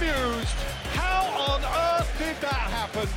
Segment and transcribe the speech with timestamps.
[0.00, 3.08] How on earth did that happen?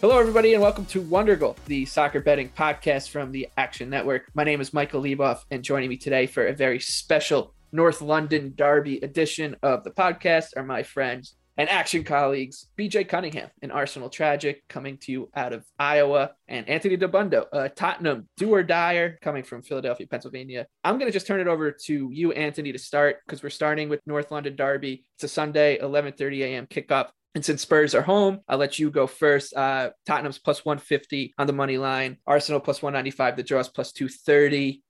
[0.00, 4.30] Hello, everybody, and welcome to Wonder Goal, the soccer betting podcast from the Action Network.
[4.32, 8.54] My name is Michael Leboff, and joining me today for a very special North London
[8.56, 14.08] Derby edition of the podcast are my friends and action colleagues, BJ Cunningham, an Arsenal
[14.08, 19.18] tragic coming to you out of Iowa, and Anthony Dabbundo, a Tottenham do or dyer
[19.22, 20.66] coming from Philadelphia, Pennsylvania.
[20.84, 23.88] I'm going to just turn it over to you, Anthony, to start because we're starting
[23.88, 25.04] with North London Derby.
[25.16, 26.66] It's a Sunday, 11:30 a.m.
[26.66, 27.10] kickoff.
[27.34, 29.54] And since Spurs are home, I'll let you go first.
[29.54, 32.16] Uh, Tottenham's plus 150 on the money line.
[32.26, 33.36] Arsenal plus 195.
[33.36, 34.82] The draws plus 230.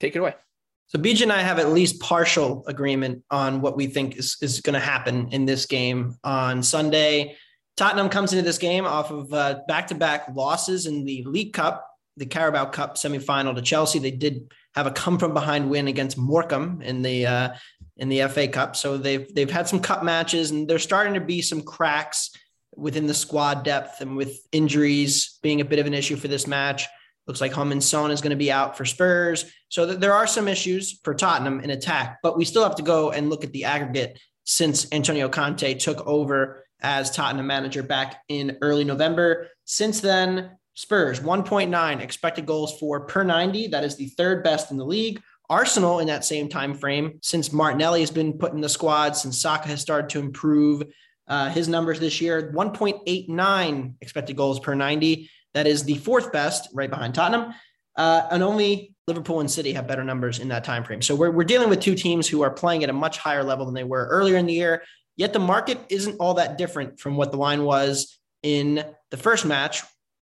[0.00, 0.34] Take it away.
[0.92, 4.60] So BJ and I have at least partial agreement on what we think is, is
[4.60, 7.38] going to happen in this game on Sunday.
[7.78, 11.88] Tottenham comes into this game off of uh, back-to-back losses in the League Cup,
[12.18, 14.00] the Carabao Cup semifinal to Chelsea.
[14.00, 17.54] They did have a come-from-behind win against Morecambe in the uh,
[17.96, 18.76] in the FA Cup.
[18.76, 22.32] So they've they've had some cup matches, and there's starting to be some cracks
[22.76, 26.46] within the squad depth, and with injuries being a bit of an issue for this
[26.46, 26.86] match.
[27.26, 29.44] Looks like Heung-min Son is going to be out for Spurs.
[29.68, 32.82] So th- there are some issues for Tottenham in attack, but we still have to
[32.82, 38.22] go and look at the aggregate since Antonio Conte took over as Tottenham manager back
[38.28, 39.48] in early November.
[39.64, 43.68] Since then, Spurs 1.9 expected goals for per 90.
[43.68, 45.22] That is the third best in the league.
[45.50, 49.40] Arsenal in that same time frame, since Martinelli has been put in the squad, since
[49.40, 50.82] Saka has started to improve
[51.28, 55.28] uh, his numbers this year, 1.89 expected goals per 90.
[55.54, 57.54] That is the fourth best, right behind Tottenham.
[57.96, 61.02] Uh, and only Liverpool and City have better numbers in that time frame.
[61.02, 63.66] So we're, we're dealing with two teams who are playing at a much higher level
[63.66, 64.82] than they were earlier in the year.
[65.16, 69.44] Yet the market isn't all that different from what the line was in the first
[69.44, 69.82] match.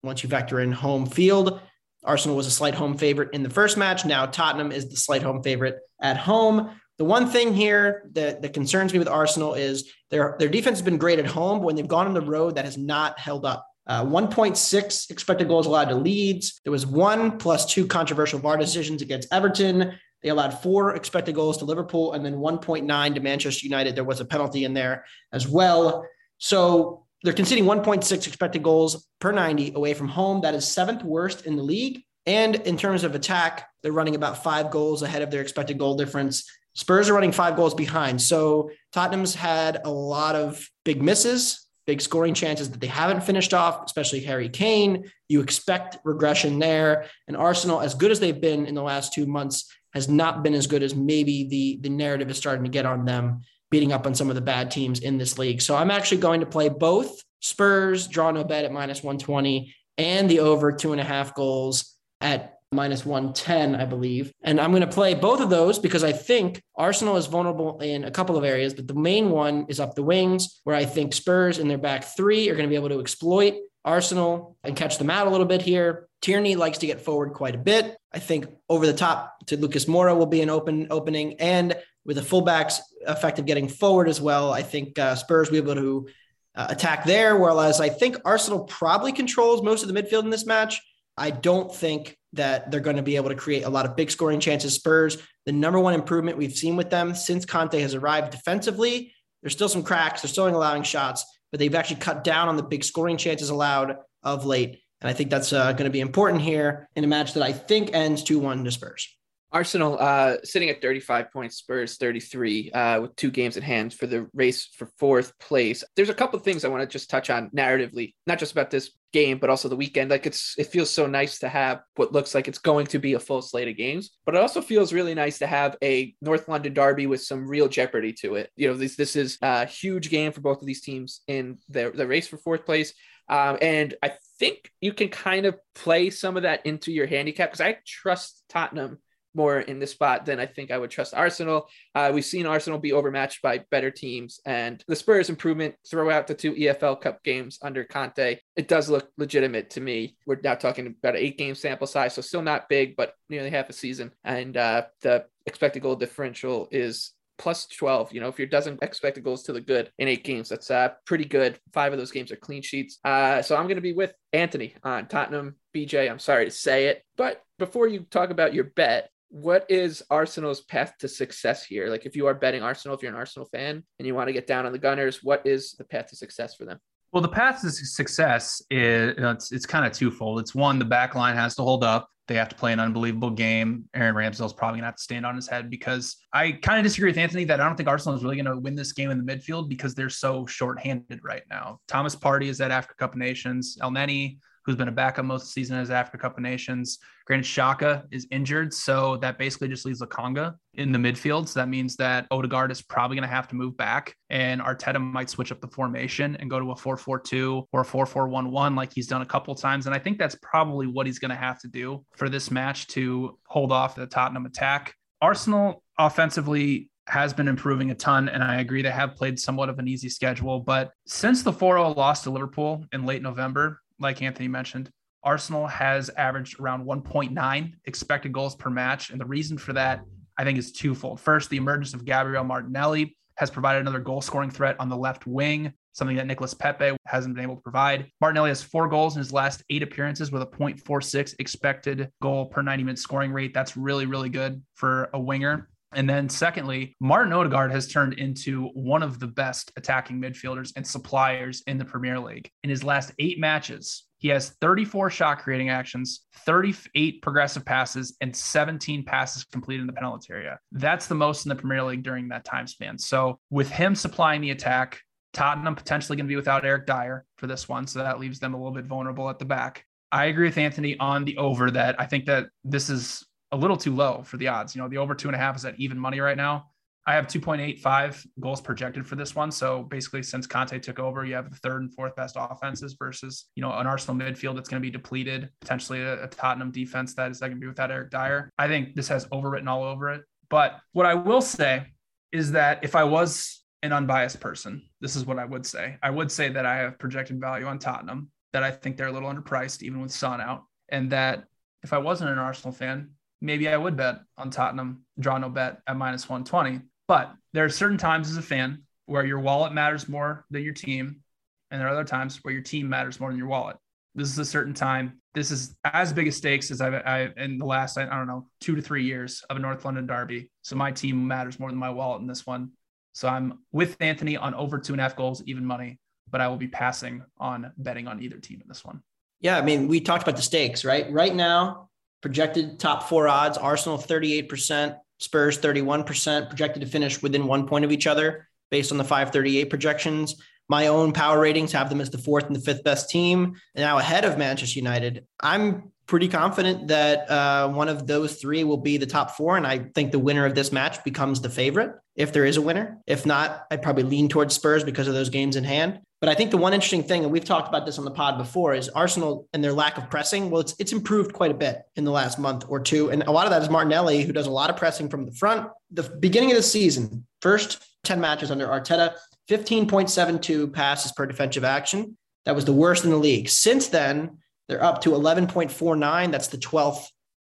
[0.04, 1.62] Once you factor in home field,
[2.04, 4.06] Arsenal was a slight home favorite in the first match.
[4.06, 6.72] Now Tottenham is the slight home favorite at home.
[6.98, 10.86] The one thing here that, that concerns me with Arsenal is their, their defense has
[10.86, 13.46] been great at home, but when they've gone on the road, that has not held
[13.46, 13.68] up.
[13.88, 16.62] Uh, 1.6 expected goals allowed to Leeds.
[16.64, 19.94] There was one plus two controversial VAR decisions against Everton.
[20.22, 23.96] They allowed four expected goals to Liverpool and then 1.9 to Manchester United.
[23.96, 26.06] There was a penalty in there as well.
[26.38, 30.42] So they're conceding 1.6 expected goals per 90 away from home.
[30.42, 32.04] That is seventh worst in the league.
[32.26, 35.96] And in terms of attack, they're running about five goals ahead of their expected goal
[35.96, 36.50] difference.
[36.76, 38.22] Spurs are running five goals behind.
[38.22, 43.54] So Tottenham's had a lot of big misses, big scoring chances that they haven't finished
[43.54, 45.10] off, especially Harry Kane.
[45.28, 47.06] You expect regression there.
[47.28, 50.54] And Arsenal, as good as they've been in the last two months, has not been
[50.54, 54.06] as good as maybe the, the narrative is starting to get on them, beating up
[54.06, 55.62] on some of the bad teams in this league.
[55.62, 60.30] So I'm actually going to play both Spurs, draw no bet at minus 120, and
[60.30, 64.32] the over two and a half goals at minus 110, I believe.
[64.44, 68.06] And I'm going to play both of those because I think Arsenal is vulnerable in
[68.06, 71.14] a couple of areas, but the main one is up the wings, where I think
[71.14, 74.98] Spurs in their back three are going to be able to exploit Arsenal and catch
[74.98, 76.08] them out a little bit here.
[76.22, 77.98] Tierney likes to get forward quite a bit.
[78.14, 81.76] I think over the top to Lucas Moura will be an open opening, and
[82.06, 85.82] with the fullbacks effective getting forward as well, I think uh, Spurs will be able
[85.82, 86.08] to
[86.56, 87.38] uh, attack there.
[87.38, 90.82] Whereas I think Arsenal probably controls most of the midfield in this match.
[91.18, 94.12] I don't think that they're going to be able to create a lot of big
[94.12, 94.74] scoring chances.
[94.74, 99.14] Spurs, the number one improvement we've seen with them since Conte has arrived defensively.
[99.42, 100.22] There's still some cracks.
[100.22, 103.98] They're still allowing shots, but they've actually cut down on the big scoring chances allowed
[104.24, 104.80] of late.
[105.02, 107.52] And I think that's uh, going to be important here in a match that I
[107.52, 109.08] think ends 2 1 to Spurs.
[109.54, 114.08] Arsenal uh, sitting at 35 points, Spurs 33, uh, with two games in hand for
[114.08, 115.84] the race for fourth place.
[115.96, 118.72] There's a couple of things I want to just touch on narratively, not just about
[118.72, 120.10] this game, but also the weekend.
[120.10, 123.14] Like it's it feels so nice to have what looks like it's going to be
[123.14, 126.48] a full slate of games, but it also feels really nice to have a North
[126.48, 128.50] London derby with some real jeopardy to it.
[128.56, 131.92] You know, this this is a huge game for both of these teams in the
[131.94, 132.94] the race for fourth place.
[133.28, 137.50] Um, and I think you can kind of play some of that into your handicap
[137.50, 139.00] because I trust Tottenham
[139.34, 141.68] more in this spot than I think I would trust Arsenal.
[141.96, 146.34] Uh, we've seen Arsenal be overmatched by better teams, and the Spurs' improvement throughout the
[146.34, 150.16] two EFL Cup games under Conte, it does look legitimate to me.
[150.26, 153.50] We're now talking about an eight game sample size, so still not big, but nearly
[153.50, 154.12] half a season.
[154.24, 158.14] And uh, the expected goal differential is plus 12.
[158.14, 160.90] You know, if your doesn't expected goals to the good in eight games, that's uh,
[161.06, 161.60] pretty good.
[161.74, 163.00] Five of those games are clean sheets.
[163.04, 165.56] Uh, so I'm going to be with Anthony on Tottenham.
[165.76, 170.04] BJ, I'm sorry to say it, but before you talk about your bet, what is
[170.10, 171.88] Arsenal's path to success here?
[171.88, 174.34] Like, if you are betting Arsenal, if you're an Arsenal fan and you want to
[174.34, 176.80] get down on the Gunners, what is the path to success for them?
[177.14, 180.40] Well, the path to success is it's, it's kind of twofold.
[180.40, 182.10] It's one, the back line has to hold up.
[182.28, 183.86] They have to play an unbelievable game.
[183.94, 187.10] Aaron Ramsdale's probably gonna have to stand on his head because I kind of disagree
[187.10, 189.34] with Anthony that I don't think Arsenal is really gonna win this game in the
[189.34, 191.80] midfield because they're so short-handed right now.
[191.90, 193.78] Thomas Partey is at Africa Cup of Nations.
[193.82, 197.00] Elneny who's been a backup most of the season as Africa Cup of Nations.
[197.26, 201.48] Granted, Xhaka is injured, so that basically just leaves Lokonga in the midfield.
[201.48, 205.02] So that means that Odegaard is probably going to have to move back, and Arteta
[205.02, 209.08] might switch up the formation and go to a 4-4-2 or a 4-4-1-1 like he's
[209.08, 209.86] done a couple times.
[209.86, 212.88] And I think that's probably what he's going to have to do for this match
[212.88, 214.96] to hold off the Tottenham attack.
[215.22, 219.80] Arsenal offensively has been improving a ton, and I agree they have played somewhat of
[219.80, 220.60] an easy schedule.
[220.60, 224.90] But since the 4 0 loss to Liverpool in late November, like Anthony mentioned,
[225.24, 229.12] Arsenal has averaged around 1.9 expected goals per match.
[229.12, 230.02] And the reason for that,
[230.38, 231.20] I think, is twofold.
[231.20, 235.26] First, the emergence of Gabriel Martinelli has provided another goal scoring threat on the left
[235.26, 238.08] wing, something that Nicolas Pepe hasn't been able to provide.
[238.20, 242.62] Martinelli has four goals in his last eight appearances with a 0.46 expected goal per
[242.62, 243.54] 90 minute scoring rate.
[243.54, 245.70] That's really, really good for a winger.
[245.94, 250.88] And then, secondly, Martin Odegaard has turned into one of the best attacking midfielders and
[250.88, 252.50] suppliers in the Premier League.
[252.64, 258.36] In his last eight matches, he has 34 shot creating actions, 38 progressive passes, and
[258.36, 260.60] 17 passes completed in the penalty area.
[260.72, 262.98] That's the most in the Premier League during that time span.
[262.98, 265.02] So, with him supplying the attack,
[265.34, 267.88] Tottenham potentially going to be without Eric Dier for this one.
[267.88, 269.86] So, that leaves them a little bit vulnerable at the back.
[270.12, 273.78] I agree with Anthony on the over that I think that this is a little
[273.78, 274.76] too low for the odds.
[274.76, 276.68] You know, the over two and a half is at even money right now.
[277.08, 279.52] I have 2.85 goals projected for this one.
[279.52, 283.46] So basically, since Conte took over, you have the third and fourth best offenses versus,
[283.56, 287.16] you know, an Arsenal midfield that's going to be depleted, potentially a, a Tottenham defense
[287.16, 288.52] that is going to be without Eric Dier.
[288.60, 290.22] I think this has overwritten all over it.
[290.50, 291.88] But what I will say
[292.32, 295.98] is that if I was an unbiased person, this is what I would say.
[296.04, 299.12] I would say that I have projected value on Tottenham, that I think they're a
[299.12, 301.46] little underpriced, even with Son out, and that
[301.84, 303.10] if I wasn't an Arsenal fan,
[303.42, 306.82] maybe I would bet on Tottenham, draw no bet at minus 120.
[307.08, 310.74] But there are certain times as a fan where your wallet matters more than your
[310.74, 311.22] team.
[311.70, 313.78] And there are other times where your team matters more than your wallet.
[314.14, 315.20] This is a certain time.
[315.34, 318.28] This is as big a stakes as I've I, in the last, I, I don't
[318.28, 320.52] know, two to three years of a North London derby.
[320.62, 322.72] So my team matters more than my wallet in this one.
[323.14, 326.48] So I'm with Anthony on over two and a half goals, even money, but I
[326.48, 329.02] will be passing on betting on either team in this one.
[329.40, 331.12] Yeah, I mean, we talked about the stakes, right?
[331.12, 331.90] Right now,
[332.22, 337.92] projected top four odds Arsenal 38%, Spurs 31%, projected to finish within one point of
[337.92, 340.42] each other based on the 538 projections.
[340.72, 343.84] My own power ratings have them as the fourth and the fifth best team, and
[343.84, 345.26] now ahead of Manchester United.
[345.42, 349.58] I'm pretty confident that uh, one of those three will be the top four.
[349.58, 352.62] And I think the winner of this match becomes the favorite if there is a
[352.62, 353.00] winner.
[353.06, 356.00] If not, I'd probably lean towards Spurs because of those games in hand.
[356.22, 358.38] But I think the one interesting thing, and we've talked about this on the pod
[358.38, 360.52] before, is Arsenal and their lack of pressing.
[360.52, 363.32] Well, it's it's improved quite a bit in the last month or two, and a
[363.32, 365.68] lot of that is Martinelli, who does a lot of pressing from the front.
[365.90, 369.16] The beginning of the season, first ten matches under Arteta,
[369.52, 372.18] fifteen point seven two passes per defensive action.
[372.46, 373.50] That was the worst in the league.
[373.50, 376.32] Since then, they're up to eleven point four nine.
[376.32, 377.12] That's the twelfth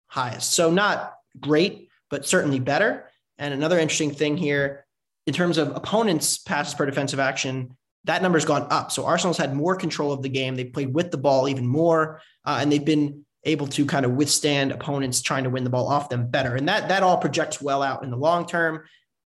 [0.08, 0.54] highest.
[0.54, 3.10] So not great, but certainly better.
[3.40, 4.86] And another interesting thing here,
[5.26, 8.92] in terms of opponents' passes per defensive action, that number's gone up.
[8.92, 10.56] So Arsenal's had more control of the game.
[10.56, 14.12] They played with the ball even more, uh, and they've been able to kind of
[14.12, 16.56] withstand opponents trying to win the ball off them better.
[16.56, 18.84] And that that all projects well out in the long term.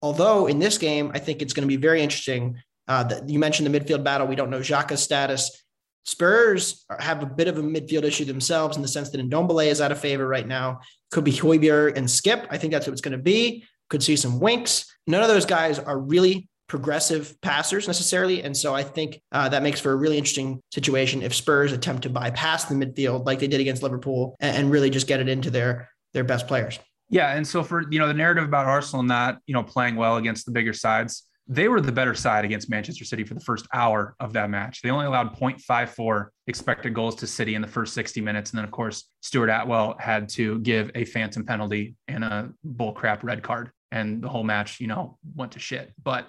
[0.02, 2.60] Although in this game, I think it's going to be very interesting.
[2.88, 4.26] Uh, that you mentioned the midfield battle.
[4.26, 5.62] We don't know Xhaka's status.
[6.04, 9.80] Spurs have a bit of a midfield issue themselves in the sense that Ndombele is
[9.80, 10.80] out of favor right now.
[11.12, 12.46] Could be Højbjerg and Skipp.
[12.50, 13.64] I think that's what it's going to be.
[13.88, 14.92] Could see some Winks.
[15.06, 18.42] None of those guys are really progressive passers necessarily.
[18.42, 22.02] And so I think uh, that makes for a really interesting situation if Spurs attempt
[22.04, 25.28] to bypass the midfield like they did against Liverpool and, and really just get it
[25.28, 26.78] into their their best players.
[27.12, 30.16] Yeah, and so for you know the narrative about Arsenal not you know playing well
[30.16, 33.66] against the bigger sides, they were the better side against Manchester City for the first
[33.74, 34.80] hour of that match.
[34.80, 38.50] They only allowed 0.54 expected goals to City in the first 60 minutes.
[38.50, 43.22] And then, of course, Stuart Atwell had to give a phantom penalty and a bullcrap
[43.22, 43.70] red card.
[43.90, 45.92] And the whole match, you know, went to shit.
[46.02, 46.28] But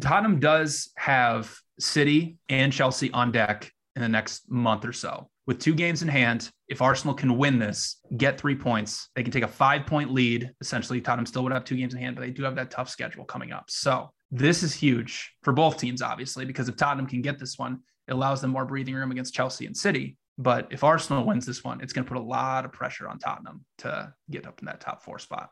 [0.00, 5.28] Tottenham does have City and Chelsea on deck in the next month or so.
[5.46, 9.32] With two games in hand, if Arsenal can win this, get three points, they can
[9.32, 10.50] take a five point lead.
[10.60, 12.88] Essentially, Tottenham still would have two games in hand, but they do have that tough
[12.88, 13.64] schedule coming up.
[13.68, 17.80] So this is huge for both teams, obviously, because if Tottenham can get this one,
[18.06, 20.16] it allows them more breathing room against Chelsea and City.
[20.38, 23.18] But if Arsenal wins this one, it's going to put a lot of pressure on
[23.18, 25.50] Tottenham to get up in that top four spot.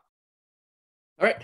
[1.19, 1.41] All right.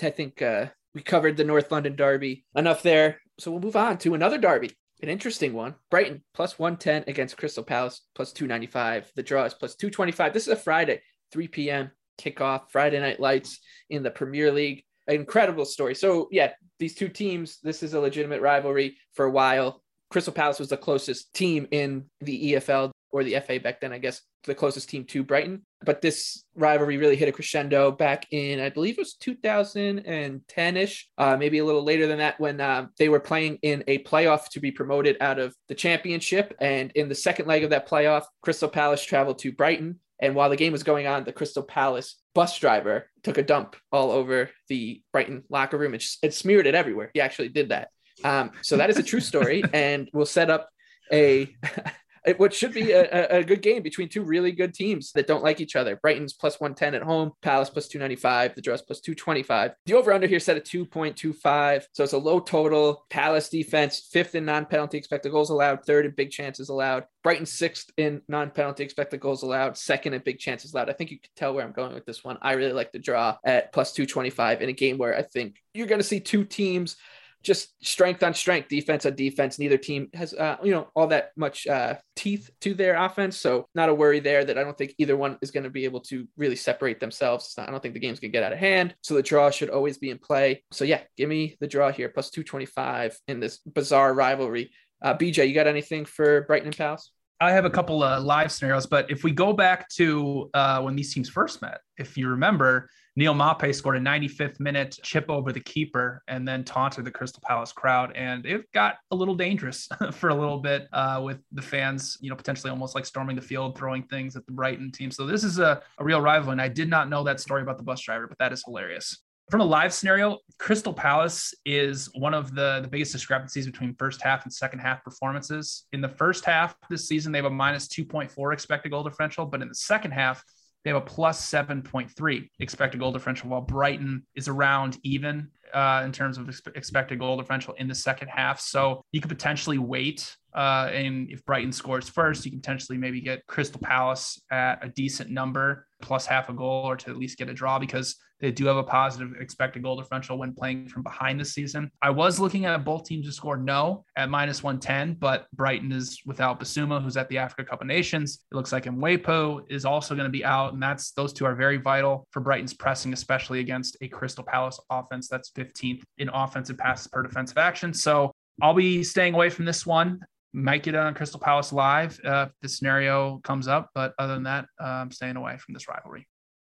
[0.00, 3.20] I think uh, we covered the North London Derby enough there.
[3.40, 5.74] So we'll move on to another Derby, an interesting one.
[5.90, 9.12] Brighton plus 110 against Crystal Palace plus 295.
[9.14, 10.32] The draw is plus 225.
[10.32, 11.00] This is a Friday,
[11.32, 11.90] 3 p.m.
[12.18, 14.82] kickoff, Friday night lights in the Premier League.
[15.06, 15.94] Incredible story.
[15.94, 19.82] So, yeah, these two teams, this is a legitimate rivalry for a while.
[20.10, 23.98] Crystal Palace was the closest team in the EFL or the FA back then, I
[23.98, 25.62] guess, the closest team to Brighton.
[25.84, 31.08] But this rivalry really hit a crescendo back in, I believe it was 2010 ish,
[31.18, 34.48] uh, maybe a little later than that, when uh, they were playing in a playoff
[34.50, 36.54] to be promoted out of the championship.
[36.60, 40.00] And in the second leg of that playoff, Crystal Palace traveled to Brighton.
[40.20, 43.76] And while the game was going on, the Crystal Palace bus driver took a dump
[43.92, 47.10] all over the Brighton locker room and it smeared it everywhere.
[47.14, 47.90] He actually did that.
[48.24, 50.68] Um, so that is a true story, and we'll set up
[51.12, 51.54] a
[52.36, 55.60] what should be a, a, good game between two really good teams that don't like
[55.60, 55.96] each other.
[55.96, 59.72] Brighton's plus 110 at home, Palace plus 295, the Dress plus 225.
[59.86, 61.84] The over under here set at 2.25.
[61.92, 63.04] So it's a low total.
[63.10, 67.04] Palace defense, fifth in non penalty expected goals allowed, third in big chances allowed.
[67.22, 70.90] Brighton sixth in non penalty expected goals allowed, second in big chances allowed.
[70.90, 72.38] I think you can tell where I'm going with this one.
[72.42, 75.86] I really like the draw at plus 225 in a game where I think you're
[75.86, 76.96] going to see two teams
[77.42, 79.58] just strength on strength, defense on defense.
[79.58, 83.36] Neither team has, uh, you know, all that much uh, teeth to their offense.
[83.36, 85.84] So not a worry there that I don't think either one is going to be
[85.84, 87.54] able to really separate themselves.
[87.56, 88.94] Not, I don't think the game's going to get out of hand.
[89.02, 90.64] So the draw should always be in play.
[90.72, 94.70] So yeah, give me the draw here, plus 225 in this bizarre rivalry.
[95.00, 97.12] Uh, BJ, you got anything for Brighton and Palace?
[97.40, 100.96] I have a couple of live scenarios, but if we go back to uh, when
[100.96, 105.50] these teams first met, if you remember, Neal Maupay scored a 95th minute chip over
[105.50, 108.12] the keeper and then taunted the Crystal Palace crowd.
[108.14, 112.30] And it got a little dangerous for a little bit uh, with the fans, you
[112.30, 115.10] know, potentially almost like storming the field, throwing things at the Brighton team.
[115.10, 116.52] So this is a, a real rival.
[116.52, 119.18] And I did not know that story about the bus driver, but that is hilarious.
[119.50, 124.22] From a live scenario, Crystal Palace is one of the, the biggest discrepancies between first
[124.22, 125.86] half and second half performances.
[125.92, 129.60] In the first half this season, they have a minus 2.4 expected goal differential, but
[129.60, 130.44] in the second half,
[130.84, 136.12] they have a plus 7.3 expected goal differential, while Brighton is around even uh, in
[136.12, 138.60] terms of expected goal differential in the second half.
[138.60, 140.34] So you could potentially wait.
[140.54, 144.88] Uh, and if Brighton scores first, you can potentially maybe get Crystal Palace at a
[144.88, 148.52] decent number plus half a goal or to at least get a draw because they
[148.52, 151.90] do have a positive expected goal differential when playing from behind this season.
[152.02, 156.20] I was looking at both teams to score no at minus 110, but Brighton is
[156.24, 158.40] without Bissouma, who's at the Africa Cup of Nations.
[158.52, 161.54] It looks like Mwepu is also going to be out, and that's those two are
[161.54, 166.78] very vital for Brighton's pressing, especially against a Crystal Palace offense that's 15th in offensive
[166.78, 167.92] passes per defensive action.
[167.92, 170.20] So I'll be staying away from this one
[170.52, 173.90] might get it on Crystal Palace live uh, if the scenario comes up.
[173.94, 176.26] But other than that, uh, I'm staying away from this rivalry.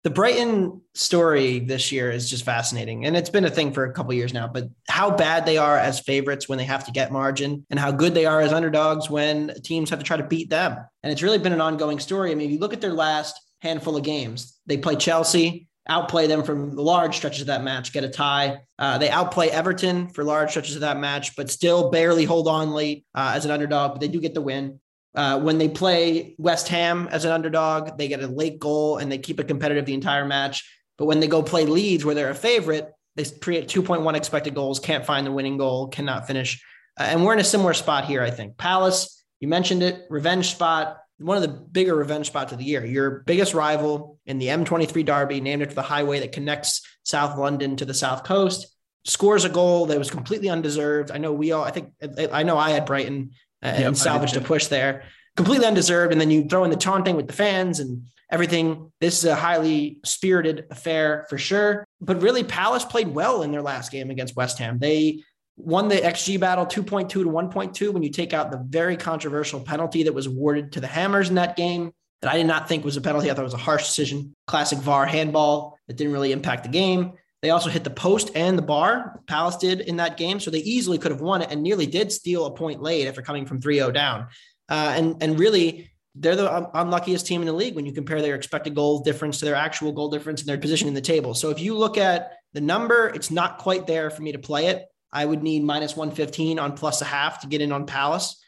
[0.05, 3.07] The Brighton story this year is just fascinating.
[3.07, 5.79] And it's been a thing for a couple years now, but how bad they are
[5.79, 9.09] as favorites when they have to get margin and how good they are as underdogs
[9.09, 10.77] when teams have to try to beat them.
[11.03, 12.33] And it's really been an ongoing story.
[12.33, 16.27] I mean, if you look at their last handful of games, they play Chelsea, outplay
[16.27, 18.61] them from large stretches of that match, get a tie.
[18.79, 22.73] Uh, they outplay Everton for large stretches of that match, but still barely hold on
[22.73, 24.81] late uh, as an underdog, but they do get the win.
[25.15, 29.13] Uh, when they play West Ham as an underdog, they get a late goal and
[29.13, 30.69] they keep it competitive the entire match.
[30.99, 34.81] But when they go play Leeds, where they're a favorite, they create 2.1 expected goals,
[34.81, 36.65] can't find the winning goal, cannot finish.
[36.99, 38.57] Uh, and we're in a similar spot here, I think.
[38.57, 42.85] Palace, you mentioned it, revenge spot one of the bigger revenge spots of the year.
[42.85, 47.77] Your biggest rival in the M23 Derby, named after the highway that connects South London
[47.77, 48.67] to the South Coast,
[49.05, 51.11] scores a goal that was completely undeserved.
[51.11, 51.93] I know we all, I think,
[52.33, 53.31] I know I had Brighton
[53.63, 55.05] uh, and yep, salvaged a push there.
[55.37, 56.13] Completely undeserved.
[56.13, 58.93] And then you throw in the taunting with the fans and everything.
[59.01, 61.85] This is a highly spirited affair for sure.
[62.01, 64.79] But really, Palace played well in their last game against West Ham.
[64.79, 65.23] They
[65.57, 70.03] won the XG battle 2.2 to 1.2 when you take out the very controversial penalty
[70.05, 71.93] that was awarded to the Hammers in that game
[72.23, 73.31] that I did not think was a penalty.
[73.31, 74.35] I thought it was a harsh decision.
[74.47, 77.13] Classic VAR handball that didn't really impact the game.
[77.43, 79.21] They also hit the post and the bar.
[79.27, 80.41] Palace did in that game.
[80.41, 83.21] So they easily could have won it and nearly did steal a point late after
[83.21, 84.29] coming from 3 0 down.
[84.71, 88.35] Uh, and, and really, they're the unluckiest team in the league when you compare their
[88.35, 91.35] expected goal difference to their actual goal difference and their position in the table.
[91.35, 94.69] So if you look at the number, it's not quite there for me to play
[94.69, 94.87] it.
[95.15, 98.43] I would need minus 115 on plus a half to get in on Palace,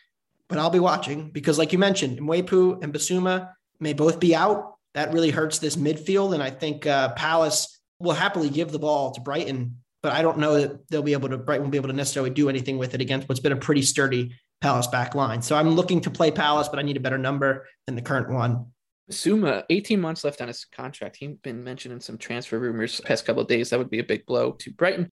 [0.49, 4.75] but I'll be watching because, like you mentioned, Mwepu and Bissouma may both be out.
[4.95, 6.35] That really hurts this midfield.
[6.35, 10.39] And I think uh, Palace will happily give the ball to Brighton, but I don't
[10.39, 12.95] know that they'll be able to, Brighton will be able to necessarily do anything with
[12.95, 15.43] it against what's been a pretty sturdy Palace back line.
[15.43, 18.31] So I'm looking to play Palace, but I need a better number than the current
[18.31, 18.67] one.
[19.11, 21.17] Suma, 18 months left on his contract.
[21.17, 23.71] He's been mentioned in some transfer rumors the past couple of days.
[23.71, 25.11] That would be a big blow to Brighton.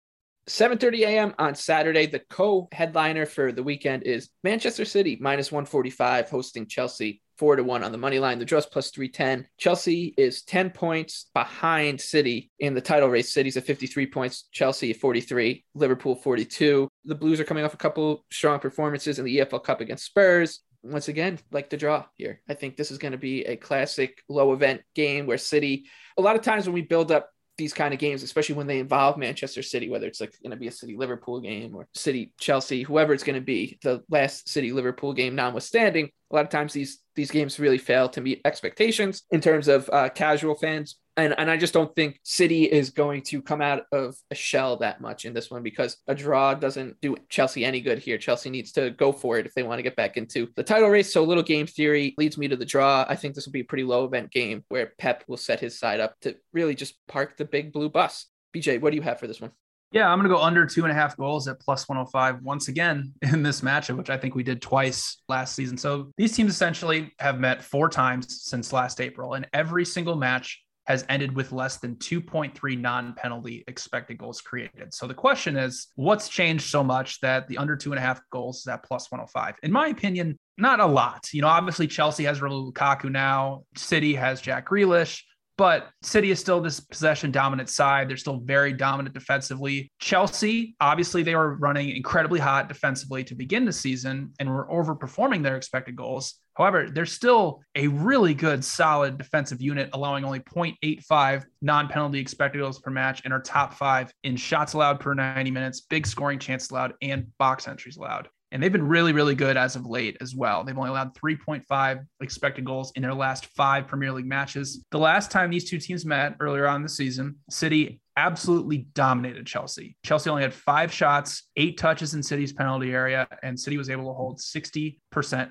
[0.49, 1.35] 7:30 a.m.
[1.37, 2.07] on Saturday.
[2.07, 7.83] The co-headliner for the weekend is Manchester City minus 145 hosting Chelsea four to one
[7.83, 8.37] on the money line.
[8.37, 9.47] The draw's plus 310.
[9.57, 13.33] Chelsea is 10 points behind City in the title race.
[13.33, 16.89] City's at 53 points, Chelsea at 43, Liverpool 42.
[17.05, 20.59] The Blues are coming off a couple strong performances in the EFL Cup against Spurs.
[20.83, 22.41] Once again, like the draw here.
[22.49, 25.85] I think this is going to be a classic low event game where City,
[26.17, 28.79] a lot of times when we build up these kind of games, especially when they
[28.79, 32.33] involve Manchester City, whether it's like going to be a City Liverpool game or City
[32.39, 36.49] Chelsea, whoever it's going to be, the last City Liverpool game notwithstanding, a lot of
[36.49, 40.97] times these these games really fail to meet expectations in terms of uh, casual fans.
[41.25, 44.77] And, and I just don't think City is going to come out of a shell
[44.77, 48.17] that much in this one because a draw doesn't do Chelsea any good here.
[48.17, 50.89] Chelsea needs to go for it if they want to get back into the title
[50.89, 51.13] race.
[51.13, 53.05] So little game theory leads me to the draw.
[53.07, 55.77] I think this will be a pretty low event game where Pep will set his
[55.77, 58.25] side up to really just park the big blue bus.
[58.55, 59.51] BJ, what do you have for this one?
[59.91, 62.67] Yeah, I'm going to go under two and a half goals at plus 105 once
[62.67, 65.77] again in this matchup, which I think we did twice last season.
[65.77, 70.61] So these teams essentially have met four times since last April, and every single match
[70.89, 74.91] has ended with less than 2.3 non penalty expected goals created.
[74.91, 78.19] So the question is, what's changed so much that the under two and a half
[78.31, 79.55] goals is at plus 105?
[79.61, 81.29] In my opinion, not a lot.
[81.31, 85.21] You know, obviously Chelsea has Romelu Lukaku now, City has Jack Grealish.
[85.59, 88.09] But City is still this possession dominant side.
[88.09, 89.91] They're still very dominant defensively.
[89.99, 95.43] Chelsea, obviously, they were running incredibly hot defensively to begin the season and were overperforming
[95.43, 96.35] their expected goals.
[96.53, 102.59] However, they're still a really good, solid defensive unit, allowing only 0.85 non penalty expected
[102.59, 106.39] goals per match and are top five in shots allowed per 90 minutes, big scoring
[106.39, 108.29] chances allowed, and box entries allowed.
[108.51, 110.63] And they've been really, really good as of late as well.
[110.63, 114.83] They've only allowed 3.5 expected goals in their last five Premier League matches.
[114.91, 119.95] The last time these two teams met earlier on the season, City absolutely dominated Chelsea.
[120.03, 124.05] Chelsea only had five shots, eight touches in City's penalty area, and City was able
[124.05, 124.97] to hold 60%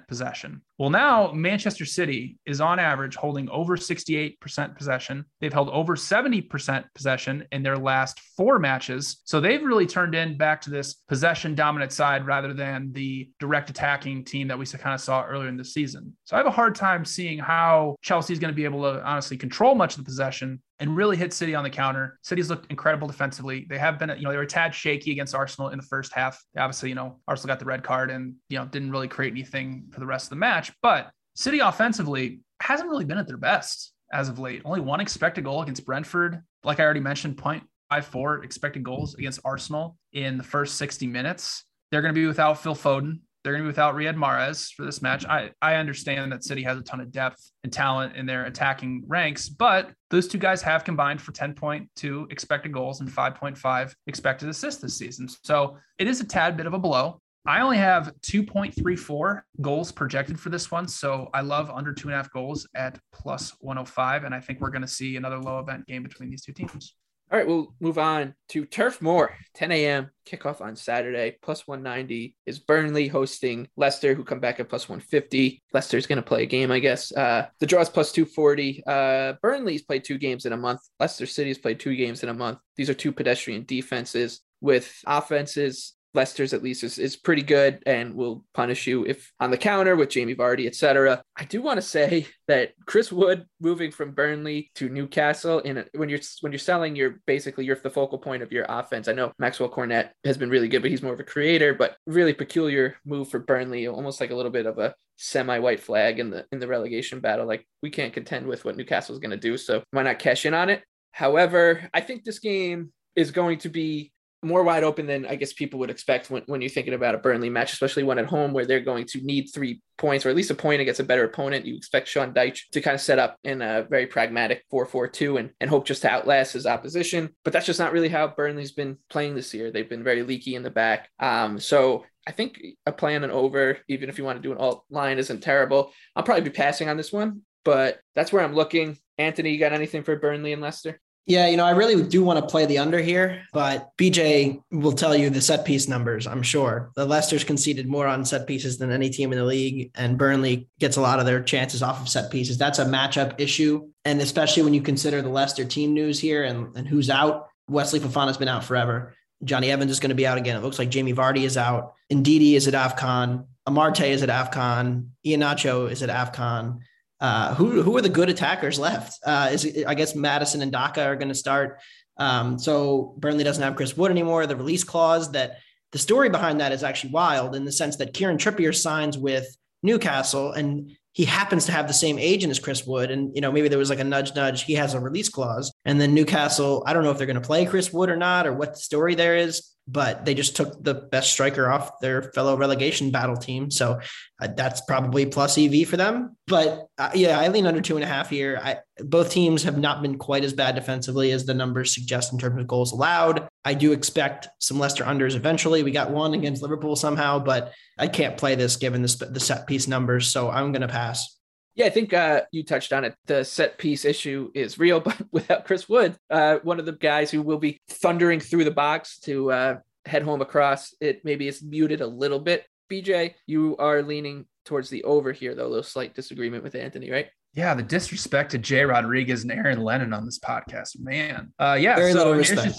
[0.07, 0.63] possession.
[0.79, 5.25] Well, now Manchester City is on average holding over 68% possession.
[5.41, 9.21] They've held over 70% possession in their last four matches.
[9.25, 13.71] So they've really turned in back to this possession dominant side rather than the direct
[13.71, 16.17] attacking team that we kind of saw earlier in the season.
[16.25, 19.03] So I have a hard time seeing how Chelsea is going to be able to
[19.05, 22.19] honestly control much of the possession and really hit City on the counter.
[22.23, 23.67] City's looked incredible defensively.
[23.69, 26.13] They have been, you know, they were a tad shaky against Arsenal in the first
[26.15, 26.43] half.
[26.57, 29.89] Obviously, you know, Arsenal got the red card and, you know, didn't really create anything
[29.91, 30.73] for the rest of the match.
[30.83, 34.63] But City offensively hasn't really been at their best as of late.
[34.65, 36.43] Only one expected goal against Brentford.
[36.65, 41.65] Like I already mentioned, 0.54 expected goals against Arsenal in the first 60 minutes.
[41.91, 43.21] They're going to be without Phil Foden.
[43.49, 45.25] They're going to be without Riyad Mahrez for this match.
[45.25, 45.49] Mm-hmm.
[45.63, 49.05] I, I understand that City has a ton of depth and talent in their attacking
[49.07, 54.83] ranks, but those two guys have combined for 10.2 expected goals and 5.5 expected assists
[54.83, 55.31] this season.
[55.45, 57.23] So it is a tad bit of a blow.
[57.47, 60.87] I only have 2.34 goals projected for this one.
[60.87, 64.25] So I love under two and a half goals at plus 105.
[64.25, 66.93] And I think we're going to see another low event game between these two teams.
[67.31, 70.11] All right, we'll move on to Turf Moor, 10 a.m.
[70.27, 71.37] kickoff on Saturday.
[71.43, 75.63] Plus 190 is Burnley hosting Leicester, who come back at plus 150.
[75.75, 77.13] Leicester's going to play a game, I guess.
[77.13, 78.83] Uh, the draw is plus 240.
[78.87, 80.81] Uh, Burnley's played two games in a month.
[80.99, 82.61] Leicester City's played two games in a month.
[82.77, 88.17] These are two pedestrian defenses with offenses Leicester's at least is, is pretty good and
[88.17, 91.23] will punish you if on the counter with Jamie Vardy, etc.
[91.37, 95.85] I do want to say that Chris Wood moving from Burnley to Newcastle in a,
[95.95, 99.07] when you're when you're selling, you're basically you're the focal point of your offense.
[99.07, 101.73] I know Maxwel Cornet has been really good, but he's more of a creator.
[101.73, 106.19] But really peculiar move for Burnley, almost like a little bit of a semi-white flag
[106.19, 107.47] in the in the relegation battle.
[107.47, 110.47] Like we can't contend with what Newcastle is going to do, so why not cash
[110.47, 110.83] in on it?
[111.13, 115.53] However, I think this game is going to be more wide open than I guess
[115.53, 118.53] people would expect when, when you're thinking about a Burnley match, especially one at home
[118.53, 121.25] where they're going to need three points or at least a point against a better
[121.25, 121.67] opponent.
[121.67, 125.09] You expect Sean Dyche to kind of set up in a very pragmatic 4 4
[125.09, 127.31] 2 and, and hope just to outlast his opposition.
[127.45, 129.71] But that's just not really how Burnley's been playing this year.
[129.71, 131.11] They've been very leaky in the back.
[131.19, 134.59] Um, so I think a plan and over, even if you want to do an
[134.59, 135.93] alt line, isn't terrible.
[136.15, 138.99] I'll probably be passing on this one, but that's where I'm looking.
[139.17, 141.01] Anthony, you got anything for Burnley and Leicester?
[141.29, 144.93] Yeah, you know, I really do want to play the under here, but BJ will
[144.93, 146.91] tell you the set piece numbers, I'm sure.
[146.97, 150.69] The Leicester's conceded more on set pieces than any team in the league, and Burnley
[150.81, 152.57] gets a lot of their chances off of set pieces.
[152.57, 153.91] That's a matchup issue.
[154.07, 157.49] And especially when you consider the Leicester team news here and, and who's out.
[157.69, 159.15] Wesley Fofana's been out forever.
[159.45, 160.57] Jonny Evans is going to be out again.
[160.57, 161.93] It looks like Jamie Vardy is out.
[162.11, 163.45] Ndidi is at AFCON.
[163.69, 165.09] Amartey is at AFCON.
[165.27, 166.79] Iheanacho is at AFCON.
[167.21, 169.19] Uh, who who are the good attackers left?
[169.25, 171.81] Uh, is I guess Maddison and Daka are going to start.
[172.17, 174.47] Um, so Burnley doesn't have Chris Wood anymore.
[174.47, 175.59] The release clause that
[175.93, 179.47] the story behind that is actually wild in the sense that Kieran Trippier signs with
[179.83, 183.11] Newcastle and he happens to have the same agent as Chris Wood.
[183.11, 184.63] And, you know, maybe there was like a nudge, nudge.
[184.63, 185.73] He has a release clause.
[185.85, 188.47] And then Newcastle, I don't know if they're going to play Chris Wood or not,
[188.47, 192.23] or what the story there is but they just took the best striker off their
[192.35, 193.71] fellow relegation battle team.
[193.71, 193.99] So
[194.41, 196.37] uh, that's probably plus EV for them.
[196.47, 198.61] But uh, yeah, I lean under two and a half here.
[198.63, 202.39] I, both teams have not been quite as bad defensively as the numbers suggest in
[202.39, 203.49] terms of goals allowed.
[203.65, 205.83] I do expect some Leicester unders eventually.
[205.83, 209.67] We got one against Liverpool somehow, but I can't play this given the, the set
[209.67, 210.29] piece numbers.
[210.29, 211.38] So I'm going to pass.
[211.79, 213.15] Yeah, I think uh, you touched on it.
[213.27, 217.31] The set piece issue is real, but without Chris Wood, uh, one of the guys
[217.31, 221.63] who will be thundering through the box to uh, head home across, it maybe is
[221.63, 222.67] muted a little bit.
[222.91, 225.67] BJ, you are leaning towards the over here, though.
[225.67, 227.29] A little slight disagreement with Anthony, right?
[227.55, 231.53] Yeah, the disrespect to Jay Rodriguez and Aaron Lennon on this podcast, man.
[231.61, 232.75] Uh, yeah, Very so little I mean, it's respect.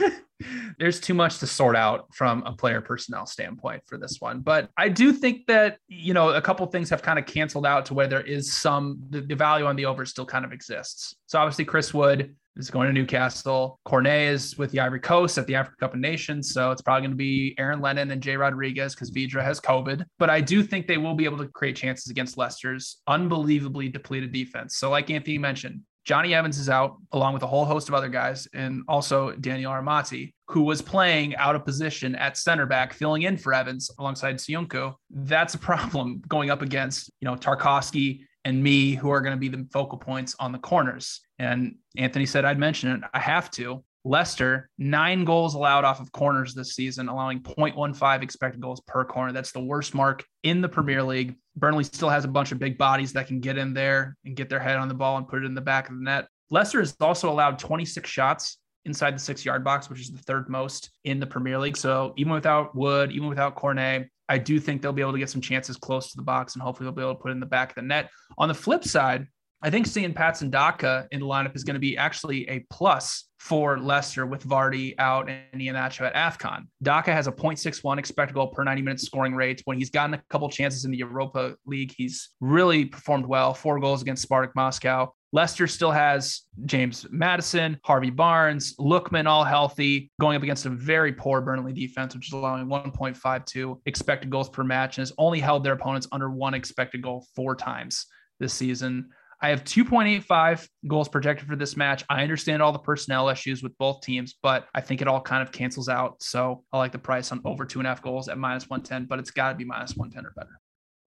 [0.00, 0.22] just-
[0.78, 4.40] there's too much to sort out from a player personnel standpoint for this one.
[4.40, 7.86] But I do think that, you know, a couple things have kind of canceled out
[7.86, 11.14] to where there is some, the, the value on the over still kind of exists.
[11.26, 13.78] So obviously, Chris Wood is going to Newcastle.
[13.84, 16.52] Cornet is with the Ivory Coast at the Africa Cup of Nations.
[16.52, 20.04] So it's probably going to be Aaron Lennon and Jay Rodriguez because Vydra has COVID.
[20.18, 24.32] But I do think they will be able to create chances against Leicester's unbelievably depleted
[24.32, 24.76] defense.
[24.76, 28.08] So, like Anthony mentioned, Jonny Evans is out along with a whole host of other
[28.08, 33.22] guys, and also Daniel Amartey, who was playing out of position at center back, filling
[33.22, 34.94] in for Evans alongside Soyuncu.
[35.10, 39.40] That's a problem going up against, you know, Tarkowski and Mee, who are going to
[39.40, 41.20] be the focal points on the corners.
[41.38, 43.00] And Anthony said I'd mention it.
[43.14, 43.84] I have to.
[44.04, 49.32] Leicester, nine goals allowed off of corners this season, allowing 0.15 expected goals per corner.
[49.32, 51.36] That's the worst mark in the Premier League.
[51.56, 54.48] Burnley still has a bunch of big bodies that can get in there and get
[54.48, 56.26] their head on the ball and put it in the back of the net.
[56.50, 60.48] Leicester has also allowed 26 shots inside the six yard box, which is the third
[60.48, 61.76] most in the Premier League.
[61.76, 65.30] So even without Wood, even without Cornet, I do think they'll be able to get
[65.30, 67.40] some chances close to the box and hopefully they'll be able to put it in
[67.40, 68.10] the back of the net.
[68.38, 69.26] On the flip side,
[69.64, 73.28] I think seeing Patson Daka in the lineup is going to be actually a plus
[73.38, 76.66] for Leicester with Vardy out and Iheanacho at AFCON.
[76.82, 79.62] Daka has a 0.61 expected goal per 90 minutes scoring rate.
[79.64, 83.54] When he's gotten a couple chances in the Europa League, he's really performed well.
[83.54, 85.14] Four goals against Spartak Moscow.
[85.32, 91.12] Leicester still has James Maddison, Harvey Barnes, Lookman all healthy, going up against a very
[91.12, 95.62] poor Burnley defense, which is allowing 1.52 expected goals per match and has only held
[95.62, 98.06] their opponents under one expected goal four times
[98.40, 99.08] this season.
[99.42, 102.04] I have 2.85 goals projected for this match.
[102.08, 105.42] I understand all the personnel issues with both teams, but I think it all kind
[105.42, 106.22] of cancels out.
[106.22, 109.06] So I like the price on over two and a half goals at minus 110,
[109.06, 110.60] but it's got to be minus 110 or better.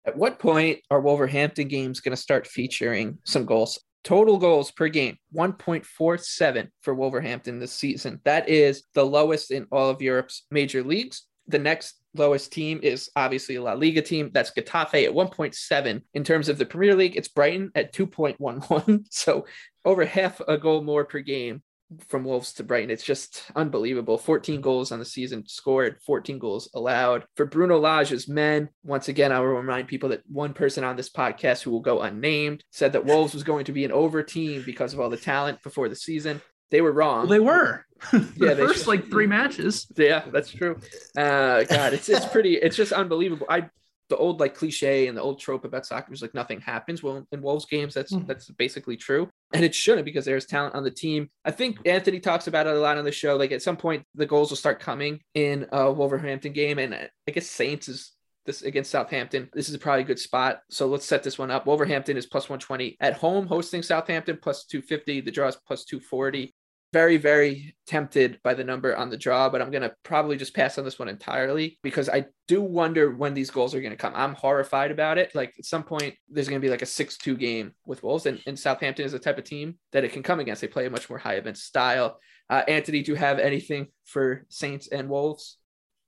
[0.04, 3.78] At what point are Wolverhampton games going to start featuring some goals?
[4.02, 8.20] Total goals per game, 1.47 for Wolverhampton this season.
[8.24, 11.22] That is the lowest in all of Europe's major leagues.
[11.46, 14.30] The next lowest team is obviously a La Liga team.
[14.32, 16.02] That's Getafe at 1.7.
[16.14, 19.06] In terms of the Premier League, it's Brighton at 2.11.
[19.10, 19.46] So
[19.84, 21.62] over half a goal more per game
[22.08, 22.90] from Wolves to Brighton.
[22.90, 24.18] It's just unbelievable.
[24.18, 27.24] 14 goals on the season scored, 14 goals allowed.
[27.36, 31.10] For Bruno Lage's men, once again, I will remind people that one person on this
[31.10, 34.62] podcast who will go unnamed said that Wolves was going to be an over team
[34.66, 36.40] because of all the talent before the season.
[36.70, 37.20] They were wrong.
[37.20, 37.84] Well, they were.
[38.36, 39.86] Yeah, the first should- like three matches.
[39.96, 40.78] Yeah, that's true.
[41.16, 42.54] Uh, God, it's it's pretty.
[42.56, 43.46] It's just unbelievable.
[43.48, 43.70] I
[44.08, 47.02] the old like cliche and the old trope about soccer is like nothing happens.
[47.02, 48.26] Well, in Wolves games, that's Mhm.
[48.26, 51.28] that's basically true, and it shouldn't because there's talent on the team.
[51.44, 53.34] I think Anthony talks about it a lot on the show.
[53.36, 57.30] Like at some point, the goals will start coming in a Wolverhampton game, and I
[57.32, 58.12] guess Saints is.
[58.44, 59.48] This against Southampton.
[59.54, 60.60] This is probably a good spot.
[60.70, 61.66] So let's set this one up.
[61.66, 65.20] Wolverhampton is plus 120 at home, hosting Southampton plus 250.
[65.22, 66.54] The draw is plus 240
[66.96, 70.54] very, very tempted by the number on the draw, but I'm going to probably just
[70.54, 73.98] pass on this one entirely because I do wonder when these goals are going to
[73.98, 74.14] come.
[74.16, 75.34] I'm horrified about it.
[75.34, 78.24] Like at some point, there's going to be like a 6 2 game with Wolves,
[78.24, 80.62] and, and Southampton is the type of team that it can come against.
[80.62, 82.18] They play a much more high event style.
[82.48, 85.58] Uh, Anthony, do you have anything for Saints and Wolves?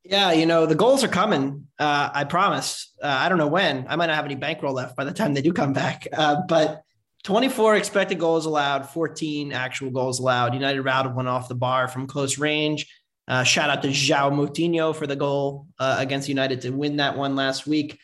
[0.05, 1.67] Yeah, you know, the goals are coming.
[1.79, 2.95] Uh, I promise.
[3.03, 3.85] Uh, I don't know when.
[3.91, 6.07] I might not have any bankroll left by the time they do come back.
[6.17, 6.81] Uh, but
[7.25, 10.55] 24 expected goals allowed, 14 actual goals allowed.
[10.55, 12.87] United routed one off the bar from close range.
[13.27, 17.17] Uh, shout out to João Moutinho for the goal uh, against United to win that
[17.17, 17.99] one last week.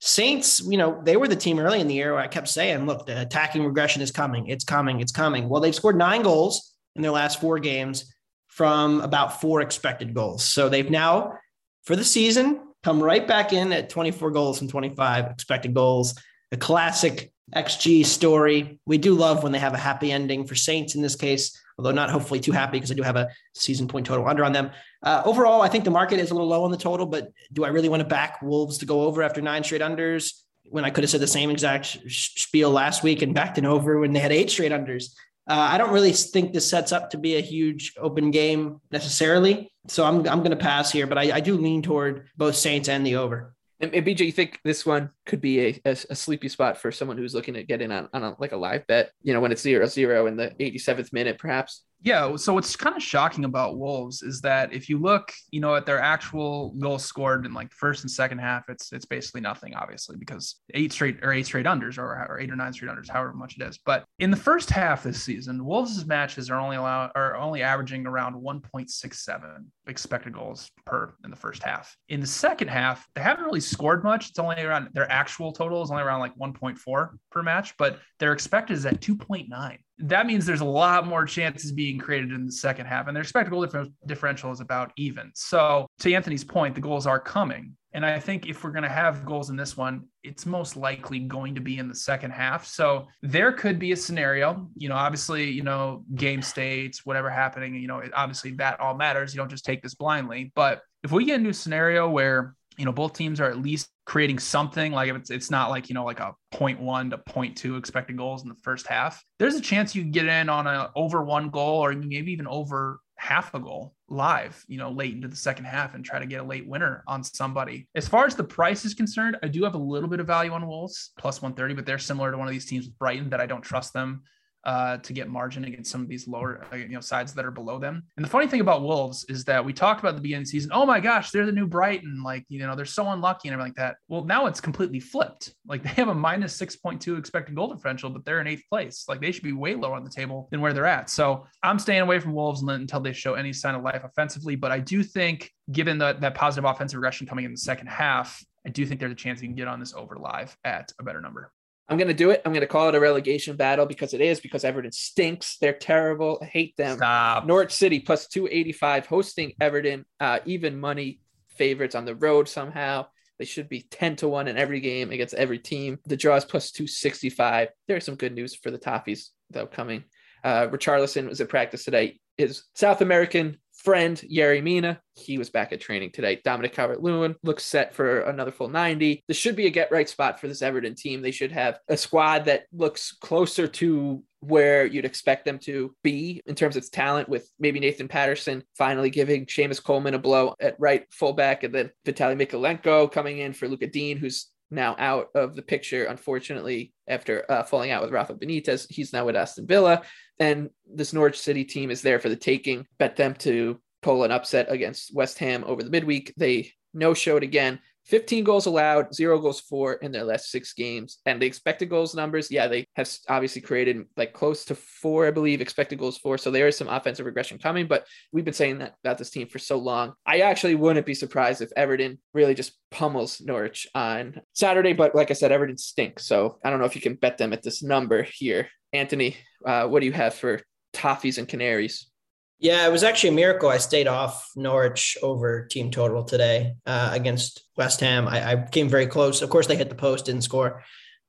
[0.00, 2.84] Saints, you know, they were the team early in the year where I kept saying,
[2.84, 4.48] look, the attacking regression is coming.
[4.48, 5.00] It's coming.
[5.00, 5.48] It's coming.
[5.48, 8.12] Well, they've scored nine goals in their last four games
[8.48, 10.44] from about four expected goals.
[10.44, 11.38] So they've now,
[11.84, 16.14] for the season, come right back in at 24 goals and 25 expected goals.
[16.52, 18.80] A classic XG story.
[18.86, 21.92] We do love when they have a happy ending for Saints in this case, although
[21.92, 24.70] not hopefully too happy because I do have a season point total under on them.
[25.02, 27.64] Uh, overall, I think the market is a little low on the total, but do
[27.64, 30.32] I really want to back Wolves to go over after nine straight unders
[30.68, 34.00] when I could have said the same exact spiel last week and backed an over
[34.00, 35.12] when they had eight straight unders?
[35.48, 39.70] Uh, I don't really think this sets up to be a huge open game necessarily.
[39.86, 42.88] So I'm, I'm going to pass here, but I, I do lean toward both Saints
[42.88, 43.54] and the over.
[43.78, 46.90] And, and BJ, you think this one could be a, a, a sleepy spot for
[46.90, 49.40] someone who's looking to get in on, on a, like a live bet, you know,
[49.40, 51.84] when it's zero zero in the 87th minute, perhaps?
[52.02, 52.36] Yeah.
[52.36, 55.86] So what's kind of shocking about Wolves is that if you look, you know, at
[55.86, 60.16] their actual goals scored in like first and second half, it's it's basically nothing, obviously,
[60.16, 63.32] because eight straight or eight straight unders or, or eight or nine straight unders, however
[63.32, 63.78] much it is.
[63.84, 68.06] But in the first half this season, Wolves' matches are only allowed are only averaging
[68.06, 71.96] around 1.67 expected goals per in the first half.
[72.08, 74.30] In the second half, they haven't really scored much.
[74.30, 78.32] It's only around their actual total is only around like 1.4 per match, but their
[78.32, 82.52] expected is at 2.9 that means there's a lot more chances being created in the
[82.52, 85.30] second half, and their expected goal differ- differential is about even.
[85.34, 87.76] So, to Anthony's point, the goals are coming.
[87.92, 91.18] And I think if we're going to have goals in this one, it's most likely
[91.20, 92.66] going to be in the second half.
[92.66, 97.74] So there could be a scenario, you know, obviously, you know, game states, whatever happening,
[97.74, 99.32] you know, obviously that all matters.
[99.32, 100.52] You don't just take this blindly.
[100.54, 104.38] But if we get a scenario where, you know, both teams are at least creating
[104.38, 104.92] something.
[104.92, 108.42] Like if it's it's not like you know like a 0.1 to 0.2 expected goals
[108.42, 111.84] in the first half there's a chance you get in on a over one goal
[111.84, 115.94] or maybe even over half a goal live you know late into the second half
[115.94, 117.88] and try to get a late winner on somebody.
[117.94, 120.52] As far as the price is concerned i do have a little bit of value
[120.52, 123.40] on wolves plus 130 but they're similar to one of these teams with brighton that
[123.40, 124.22] i don't trust them
[124.66, 127.52] uh, to get margin against some of these lower, uh, you know, sides that are
[127.52, 128.02] below them.
[128.16, 130.50] And the funny thing about Wolves is that we talked about the beginning of the
[130.50, 130.72] season.
[130.74, 132.20] Oh my gosh, they're the new Brighton.
[132.24, 133.96] Like, you know, they're so unlucky and everything like that.
[134.08, 135.54] Well, now it's completely flipped.
[135.68, 139.04] Like they have a minus 6.2 expected goal differential, but they're in eighth place.
[139.08, 141.10] Like they should be way lower on the table than where they're at.
[141.10, 144.56] So I'm staying away from Wolves until they show any sign of life offensively.
[144.56, 148.44] But I do think, given that that positive offensive regression coming in the second half,
[148.66, 151.04] I do think there's a chance you can get on this over live at a
[151.04, 151.52] better number.
[151.88, 152.42] I'm going to do it.
[152.44, 155.56] I'm going to call it a relegation battle because it is, because Everton stinks.
[155.58, 156.38] They're terrible.
[156.42, 156.96] I hate them.
[156.96, 157.46] Stop.
[157.46, 161.20] Norwich City plus 285 hosting Everton, uh, even money
[161.56, 163.06] favorites on the road somehow.
[163.38, 165.98] They should be 10 to 1 in every game against every team.
[166.06, 167.68] The draw is plus 265.
[167.86, 170.04] There's some good news for the Toffees, though, coming.
[170.42, 172.18] Uh, Richarlison was at practice today.
[172.38, 176.40] His South American friend, Yeri Mina, he was back at training today.
[176.44, 179.22] Dominic Calvert Lewin looks set for another full 90.
[179.28, 181.22] This should be a get right spot for this Everton team.
[181.22, 186.40] They should have a squad that looks closer to where you'd expect them to be
[186.46, 190.76] in terms of talent, with maybe Nathan Patterson finally giving Seamus Coleman a blow at
[190.78, 195.54] right fullback, and then Vitaly Mykolenko coming in for Lucas Digne, who's now out of
[195.54, 198.86] the picture, unfortunately, after uh, falling out with Rafa Benitez.
[198.90, 200.02] He's now with Aston Villa.
[200.38, 202.86] And this Norwich City team is there for the taking.
[202.98, 206.34] Bet them to pull an upset against West Ham over the midweek.
[206.36, 207.80] They no showed again.
[208.06, 211.18] 15 goals allowed, zero goals for in their last six games.
[211.26, 215.30] And the expected goals numbers, yeah, they have obviously created like close to four, I
[215.30, 216.38] believe, expected goals for.
[216.38, 219.48] So there is some offensive regression coming, but we've been saying that about this team
[219.48, 220.14] for so long.
[220.24, 224.92] I actually wouldn't be surprised if Everton really just pummels Norwich on Saturday.
[224.92, 226.26] But like I said, Everton stinks.
[226.26, 228.68] So I don't know if you can bet them at this number here.
[228.92, 230.60] Anthony, uh, what do you have for
[230.96, 232.10] Toffees and Canaries.
[232.58, 233.68] Yeah, it was actually a miracle.
[233.68, 238.26] I stayed off Norwich over team total today uh, against West Ham.
[238.26, 239.42] I, I, came very close.
[239.42, 240.82] Of course, they hit the post, didn't score,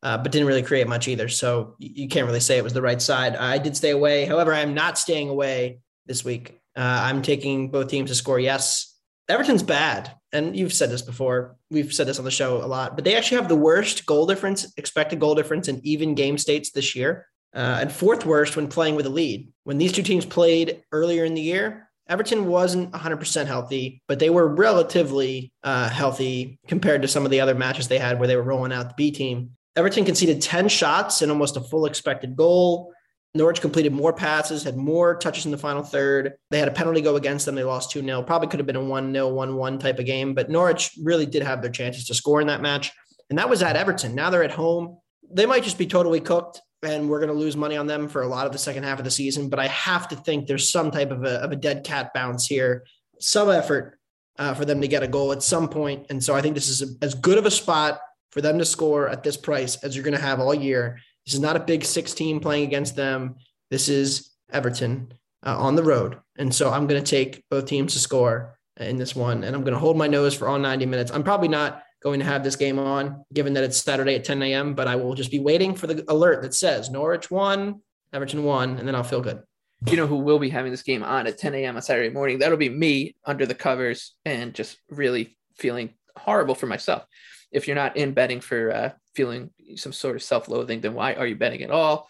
[0.04, 1.28] uh, but didn't really create much either.
[1.28, 3.36] So you can't really say it was the right side.
[3.36, 4.26] I did stay away.
[4.26, 6.62] However, I'm not staying away this week.
[6.78, 8.40] Uh, I'm taking both teams to score.
[8.40, 8.96] Yes,
[9.28, 11.58] Everton's bad, and you've said this before.
[11.70, 14.28] We've said this on the show a lot, but they actually have the worst goal
[14.28, 18.68] difference, expected goal difference in even game states this year uh, and fourth worst when
[18.68, 19.52] playing with a lead.
[19.64, 24.30] When these two teams played earlier in the year, Everton wasn't 100% healthy, but they
[24.30, 28.36] were relatively uh, healthy compared to some of the other matches they had where they
[28.36, 29.52] were rolling out the B team.
[29.76, 32.94] Everton conceded 10 shots and almost a full expected goal.
[33.36, 36.34] Norwich completed more passes, had more touches in the final third.
[36.50, 37.56] They had a penalty go against them.
[37.56, 38.24] They lost 2 0.
[38.24, 41.26] Probably could have been a 1 0, 1 1 type of game, but Norwich really
[41.26, 42.92] did have their chances to score in that match.
[43.30, 44.16] And that was at Everton.
[44.16, 44.98] Now they're at home.
[45.30, 48.22] They might just be totally cooked and we're going to lose money on them for
[48.22, 49.50] a lot of the second half of the season.
[49.50, 52.46] But I have to think there's some type of a, of a dead cat bounce
[52.46, 52.86] here,
[53.20, 53.98] some effort
[54.38, 56.06] uh, for them to get a goal at some point.
[56.10, 58.00] And so I think this is a, as good of a spot
[58.32, 61.00] for them to score at this price as you're going to have all year.
[61.26, 63.36] This is not a big six team playing against them.
[63.72, 65.12] This is Everton
[65.46, 66.20] uh, on the road.
[66.38, 69.44] And so I'm going to take both teams to score in this one.
[69.44, 71.12] And I'm going to hold my nose for all 90 minutes.
[71.12, 74.42] I'm probably not going to have this game on, given that it's Saturday at 10
[74.44, 74.74] a.m.
[74.74, 77.82] But I will just be waiting for the alert that says Norwich won,
[78.14, 79.42] Everton won, and then I'll feel good.
[79.86, 81.76] You know who will be having this game on at 10 a.m.
[81.76, 82.40] on Saturday morning?
[82.40, 87.06] That'll be me under the covers and just really feeling horrible for myself.
[87.52, 91.28] If you're not in betting for uh, feeling some sort of self-loathing, then why are
[91.28, 92.08] you betting at all?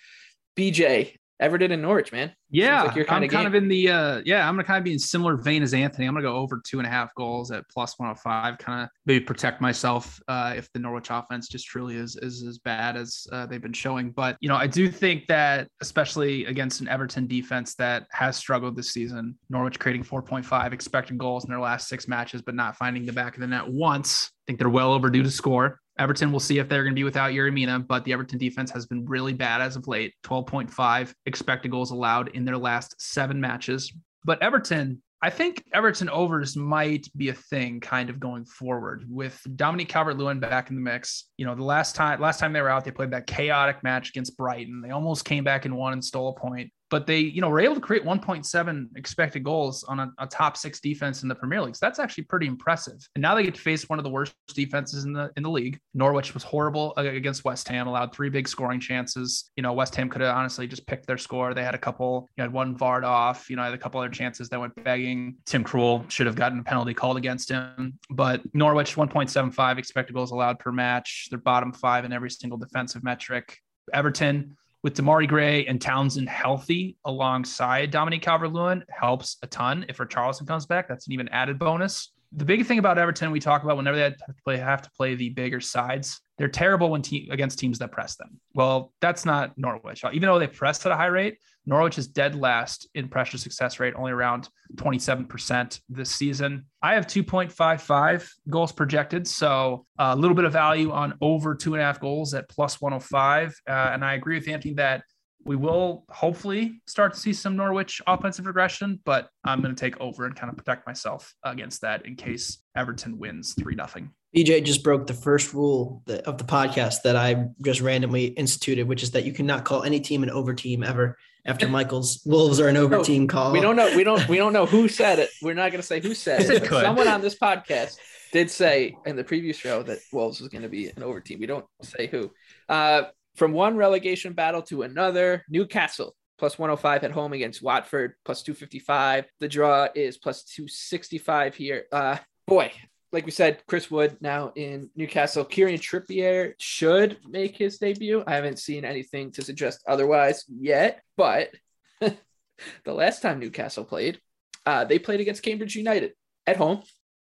[0.57, 2.33] BJ, Everton and Norwich, man.
[2.49, 4.83] Yeah, like kind I'm of kind of in the uh, yeah, I'm gonna kind of
[4.83, 6.07] be in similar vein as Anthony.
[6.07, 8.57] I'm gonna go over two and a half goals at plus 105.
[8.57, 12.57] Kind of maybe protect myself uh, if the Norwich offense just truly is is as
[12.57, 14.11] bad as uh, they've been showing.
[14.11, 18.75] But you know, I do think that especially against an Everton defense that has struggled
[18.75, 23.05] this season, Norwich creating 4.5 expected goals in their last six matches, but not finding
[23.05, 24.31] the back of the net once.
[24.31, 25.79] I think they're well overdue to score.
[25.99, 28.85] Everton, we'll see if they're going to be without Yerry but the Everton defense has
[28.85, 33.91] been really bad as of late 12.5 expected goals allowed in their last seven matches.
[34.23, 39.41] But Everton, I think Everton overs might be a thing kind of going forward with
[39.55, 41.25] Dominique Calvert-Lewin back in the mix.
[41.37, 44.09] You know, the last time last time they were out, they played that chaotic match
[44.09, 44.81] against Brighton.
[44.81, 47.59] They almost came back and won and stole a point but they, you know, were
[47.59, 51.61] able to create 1.7 expected goals on a, a, top six defense in the Premier
[51.61, 51.75] League.
[51.75, 52.97] So that's actually pretty impressive.
[53.15, 55.49] And now they get to face one of the worst defenses in the in the
[55.49, 55.79] league.
[55.93, 59.51] Norwich was horrible against West Ham, allowed three big scoring chances.
[59.55, 61.53] You know, West Ham could have honestly just picked their score.
[61.53, 64.09] They had a couple, you had one VAR'd off, you know, had a couple other
[64.09, 65.37] chances that went begging.
[65.45, 67.97] Tim Krul should have gotten a penalty called against him.
[68.09, 71.27] But Norwich 1.75 expected goals allowed per match.
[71.29, 73.57] They're bottom five in every single defensive metric.
[73.93, 79.85] Everton with Demarai Gray and Townsend healthy alongside Dominique Calvert-Lewin helps a ton.
[79.89, 82.13] If Richarlison comes back, that's an even added bonus.
[82.33, 84.91] The big thing about Everton we talk about whenever they have to play, have to
[84.91, 88.39] play the bigger sides, they're terrible when te- against teams that press them.
[88.53, 90.03] Well, that's not Norwich.
[90.13, 93.79] Even though they press at a high rate, Norwich is dead last in pressure success
[93.79, 96.65] rate, only around 27% this season.
[96.81, 99.27] I have 2.55 goals projected.
[99.27, 102.79] So a little bit of value on over two and a half goals at plus
[102.79, 103.53] 105.
[103.67, 105.03] Uh, and I agree with Anthony that
[105.47, 109.99] we will hopefully start to see some Norwich offensive regression, but I'm going to take
[110.01, 114.09] over and kind of protect myself against that in case Everton wins 3 0.
[114.35, 119.03] BJ just broke the first rule of the podcast that I just randomly instituted, which
[119.03, 122.67] is that you cannot call any team an over team ever after Michael's Wolves are
[122.67, 123.53] an over team call.
[123.53, 123.95] We don't know.
[123.95, 124.27] We don't.
[124.27, 125.29] We don't know who said it.
[125.41, 126.63] We're not going to say who said it.
[126.63, 127.95] it Someone on this podcast
[128.33, 131.39] did say in the previous show that Wolves was going to be an over team.
[131.39, 132.31] We don't say who.
[132.67, 133.03] Uh,
[133.37, 139.25] from one relegation battle to another, Newcastle plus 105 at home against Watford plus 255.
[139.39, 141.85] The draw is plus 265 here.
[141.91, 142.71] Uh, boy,
[143.11, 145.45] like we said, Chris Wood now in Newcastle.
[145.45, 148.23] Kieran Trippier should make his debut.
[148.27, 151.49] I haven't seen anything to suggest otherwise yet, but
[152.01, 154.19] the last time Newcastle played,
[154.65, 156.13] uh, they played against Cambridge United
[156.45, 156.83] at home.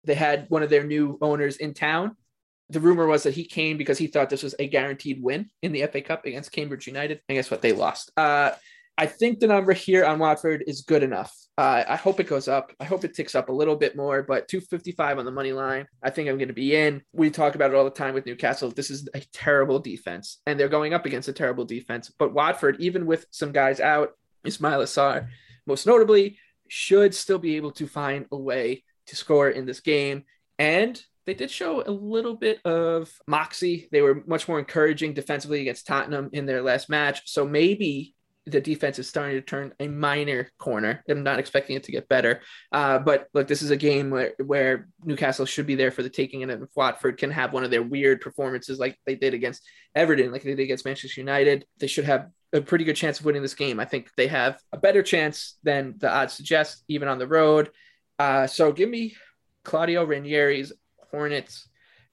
[0.03, 2.17] They had one of their new owners in town.
[2.71, 5.71] The rumor was that he came because he thought this was a guaranteed win in
[5.71, 7.21] the FA Cup against Cambridge United.
[7.27, 7.61] And guess what?
[7.61, 8.11] They lost.
[8.15, 8.51] Uh,
[8.97, 11.35] I think the number here on Watford is good enough.
[11.57, 12.71] Uh, I hope it goes up.
[12.79, 15.87] I hope it ticks up a little bit more, but 255 on the money line.
[16.01, 17.01] I think I'm going to be in.
[17.11, 18.69] We talk about it all the time with Newcastle.
[18.69, 22.11] This is a terrible defense, and they're going up against a terrible defense.
[22.17, 24.11] But Watford, even with some guys out,
[24.45, 25.27] Ismaila Sarr,
[25.65, 30.23] most notably, should still be able to find a way to score in this game.
[30.57, 33.87] And they did show a little bit of moxie.
[33.91, 37.21] They were much more encouraging defensively against Tottenham in their last match.
[37.25, 38.15] So maybe
[38.47, 41.03] the defense is starting to turn a minor corner.
[41.07, 42.41] I'm not expecting it to get better.
[42.71, 46.09] Uh, but look, this is a game where, where Newcastle should be there for the
[46.09, 49.61] taking, and if Watford can have one of their weird performances like they did against
[49.95, 51.65] Everton, like they did against Manchester United.
[51.79, 53.79] They should have a pretty good chance of winning this game.
[53.79, 57.69] I think they have a better chance than the odds suggest, even on the road.
[58.17, 59.15] Uh, so give me
[59.63, 60.73] Claudio Ranieri's
[61.11, 61.67] Hornets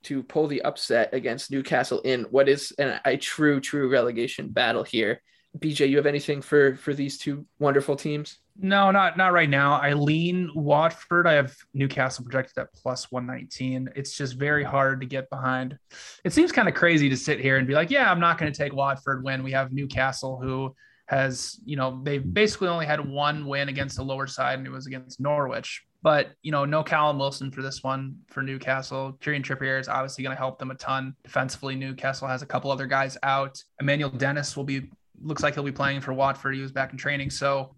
[0.05, 4.85] to pull the upset against Newcastle in what is an, a true, true relegation battle
[4.85, 5.23] here.
[5.57, 8.39] BJ, you have anything for for these two wonderful teams?
[8.61, 9.75] No, not not right now.
[9.75, 11.27] I lean Watford.
[11.27, 13.89] I have Newcastle projected at plus 119.
[13.97, 15.79] It's just very hard to get behind.
[16.25, 18.53] It seems kind of crazy to sit here and be like, yeah, I'm not going
[18.53, 20.75] to take Watford when we have Newcastle who
[21.07, 24.71] has, you know, they've basically only had one win against the lower side and it
[24.71, 25.83] was against Norwich.
[26.03, 29.17] But you know, no Callum Wilson for this one for Newcastle.
[29.21, 31.75] Kieran Trippier is obviously going to help them a ton defensively.
[31.75, 33.63] Newcastle has a couple other guys out.
[33.81, 34.91] Emmanuel Dennis will be
[35.21, 36.55] looks like he'll be playing for Watford.
[36.55, 37.75] He was back in training, so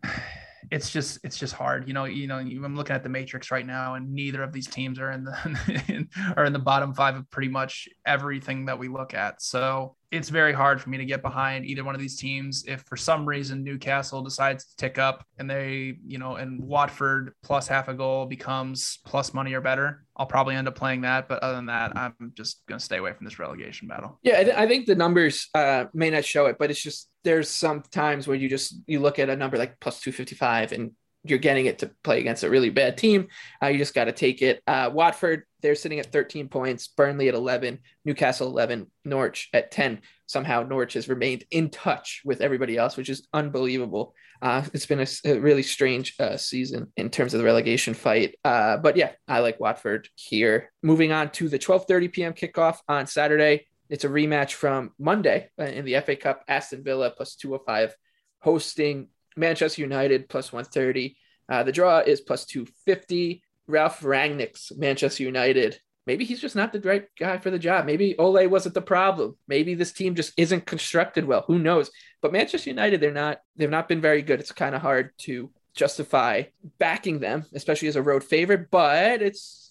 [0.70, 1.88] it's just it's just hard.
[1.88, 4.66] You know, you know, I'm looking at the matrix right now, and neither of these
[4.66, 6.06] teams are in the
[6.36, 9.42] are in the bottom five of pretty much everything that we look at.
[9.42, 12.64] So it's very hard for me to get behind either one of these teams.
[12.66, 17.32] If for some reason Newcastle decides to tick up and they, you know, and Watford
[17.42, 21.28] plus half a goal becomes plus money or better, I'll probably end up playing that.
[21.28, 24.18] But other than that, I'm just going to stay away from this relegation battle.
[24.22, 27.08] Yeah, I, th- I think the numbers uh, may not show it, but it's just
[27.24, 30.92] there's some times where you just you look at a number like plus 255 and
[31.24, 33.28] you're getting it to play against a really bad team.
[33.62, 34.62] Uh, you just got to take it.
[34.66, 40.00] Uh, Watford, they're sitting at 13 points, Burnley at 11, Newcastle 11, Norwich at 10.
[40.26, 44.14] Somehow Norwich has remained in touch with everybody else, which is unbelievable.
[44.40, 48.36] Uh, it's been a, a really strange uh, season in terms of the relegation fight.
[48.44, 50.72] Uh, but yeah, I like Watford here.
[50.82, 52.32] Moving on to the 12:30 p.m.
[52.32, 53.66] kickoff on Saturday.
[53.90, 56.44] It's a rematch from Monday uh, in the FA Cup.
[56.48, 57.94] Aston Villa plus 205
[58.38, 61.16] hosting Manchester United plus 130.
[61.48, 63.42] Uh, the draw is plus 250.
[63.66, 65.80] Ralf Rangnick's Manchester United.
[66.06, 67.86] Maybe he's just not the right guy for the job.
[67.86, 69.36] Maybe Ole wasn't the problem.
[69.46, 71.44] Maybe this team just isn't constructed well.
[71.46, 71.90] Who knows?
[72.20, 73.40] But Manchester United, they're not.
[73.56, 74.40] They've not been very good.
[74.40, 76.44] It's kind of hard to justify
[76.78, 78.70] backing them, especially as a road favorite.
[78.70, 79.70] But it's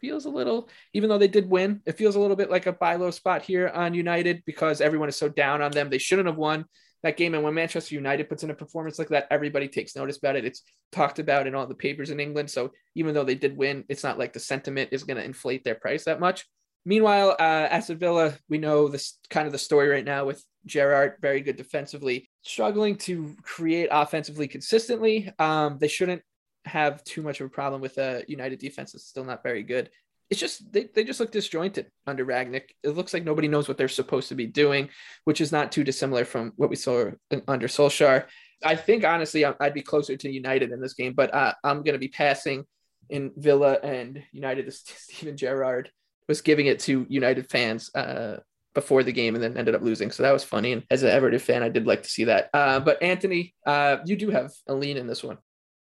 [0.00, 2.72] feels a little, even though they did win, it feels a little bit like a
[2.72, 5.90] buy low spot here on United because everyone is so down on them.
[5.90, 6.64] They shouldn't have won
[7.04, 7.34] that game.
[7.34, 10.44] And when Manchester United puts in a performance like that, everybody takes notice about it.
[10.44, 12.50] It's talked about in all the papers in England.
[12.50, 15.64] So even though they did win, it's not like the sentiment is going to inflate
[15.64, 16.46] their price that much.
[16.86, 21.16] Meanwhile, uh, Aston Villa, we know this kind of the story right now with Gerrard,
[21.20, 25.30] very good defensively, struggling to create offensively consistently.
[25.38, 26.22] Um, they shouldn't
[26.64, 28.94] have too much of a problem with a uh, United defense.
[28.94, 29.90] It's still not very good
[30.30, 32.70] it's just they, they just look disjointed under Rangnick.
[32.82, 34.88] It looks like nobody knows what they're supposed to be doing,
[35.24, 37.10] which is not too dissimilar from what we saw
[37.46, 38.24] under Solskjaer.
[38.64, 41.94] I think honestly, I'd be closer to United in this game, but uh, I'm going
[41.94, 42.64] to be passing
[43.10, 44.72] in Villa and United.
[44.74, 45.90] Steven Gerrard
[46.28, 48.38] was giving it to United fans uh,
[48.74, 50.10] before the game and then ended up losing.
[50.10, 50.72] So that was funny.
[50.72, 52.48] And as an Everton fan, I did like to see that.
[52.54, 55.38] Uh, but Anthony, uh, you do have a lean in this one.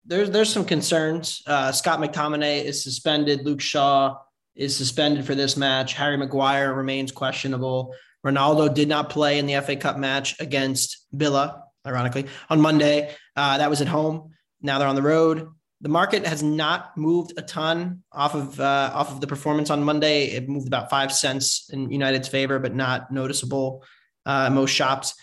[0.06, 1.42] There's there's some concerns.
[1.46, 3.44] Uh, Scott McTominay is suspended.
[3.44, 4.16] Luke Shaw
[4.58, 5.94] is suspended for this match.
[5.94, 7.94] Harry Maguire remains questionable.
[8.26, 13.14] Ronaldo did not play in the FA Cup match against Villa, ironically, on Monday.
[13.36, 14.32] Uh, that was at home.
[14.60, 15.48] Now they're on the road.
[15.80, 19.84] The market has not moved a ton off of uh, off of the performance on
[19.84, 20.24] Monday.
[20.24, 23.84] It moved about five cents in United's favor, but not noticeable.
[24.26, 25.14] Uh, most shops.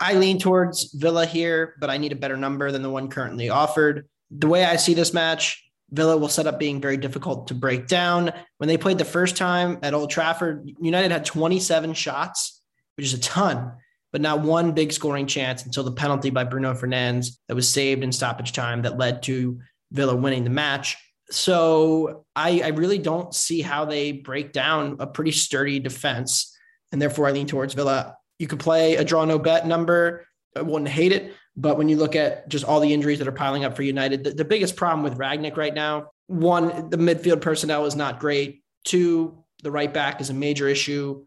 [0.00, 3.50] I lean towards Villa here, but I need a better number than the one currently
[3.50, 4.08] offered.
[4.30, 7.86] The way I see this match, Villa will set up being very difficult to break
[7.86, 8.32] down.
[8.58, 12.60] When they played the first time at Old Trafford, United had 27 shots,
[12.96, 13.72] which is a ton,
[14.12, 18.02] but not one big scoring chance until the penalty by Bruno Fernandes that was saved
[18.02, 19.60] in stoppage time that led to
[19.90, 20.96] Villa winning the match.
[21.30, 26.54] So I, I really don't see how they break down a pretty sturdy defense.
[26.92, 28.16] And therefore, I lean towards Villa.
[28.38, 30.26] You could play a draw no bet number.
[30.56, 31.34] I wouldn't hate it.
[31.58, 34.22] But when you look at just all the injuries that are piling up for United,
[34.22, 38.62] the, the biggest problem with Rangnick right now, one, the midfield personnel is not great.
[38.84, 41.24] Two, the right back is a major issue.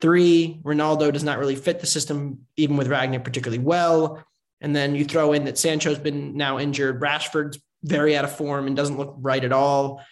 [0.00, 4.24] Three, Ronaldo does not really fit the system, even with Rangnick particularly well.
[4.62, 7.02] And then you throw in that Sancho's been now injured.
[7.02, 10.02] Rashford's very out of form and doesn't look right at all.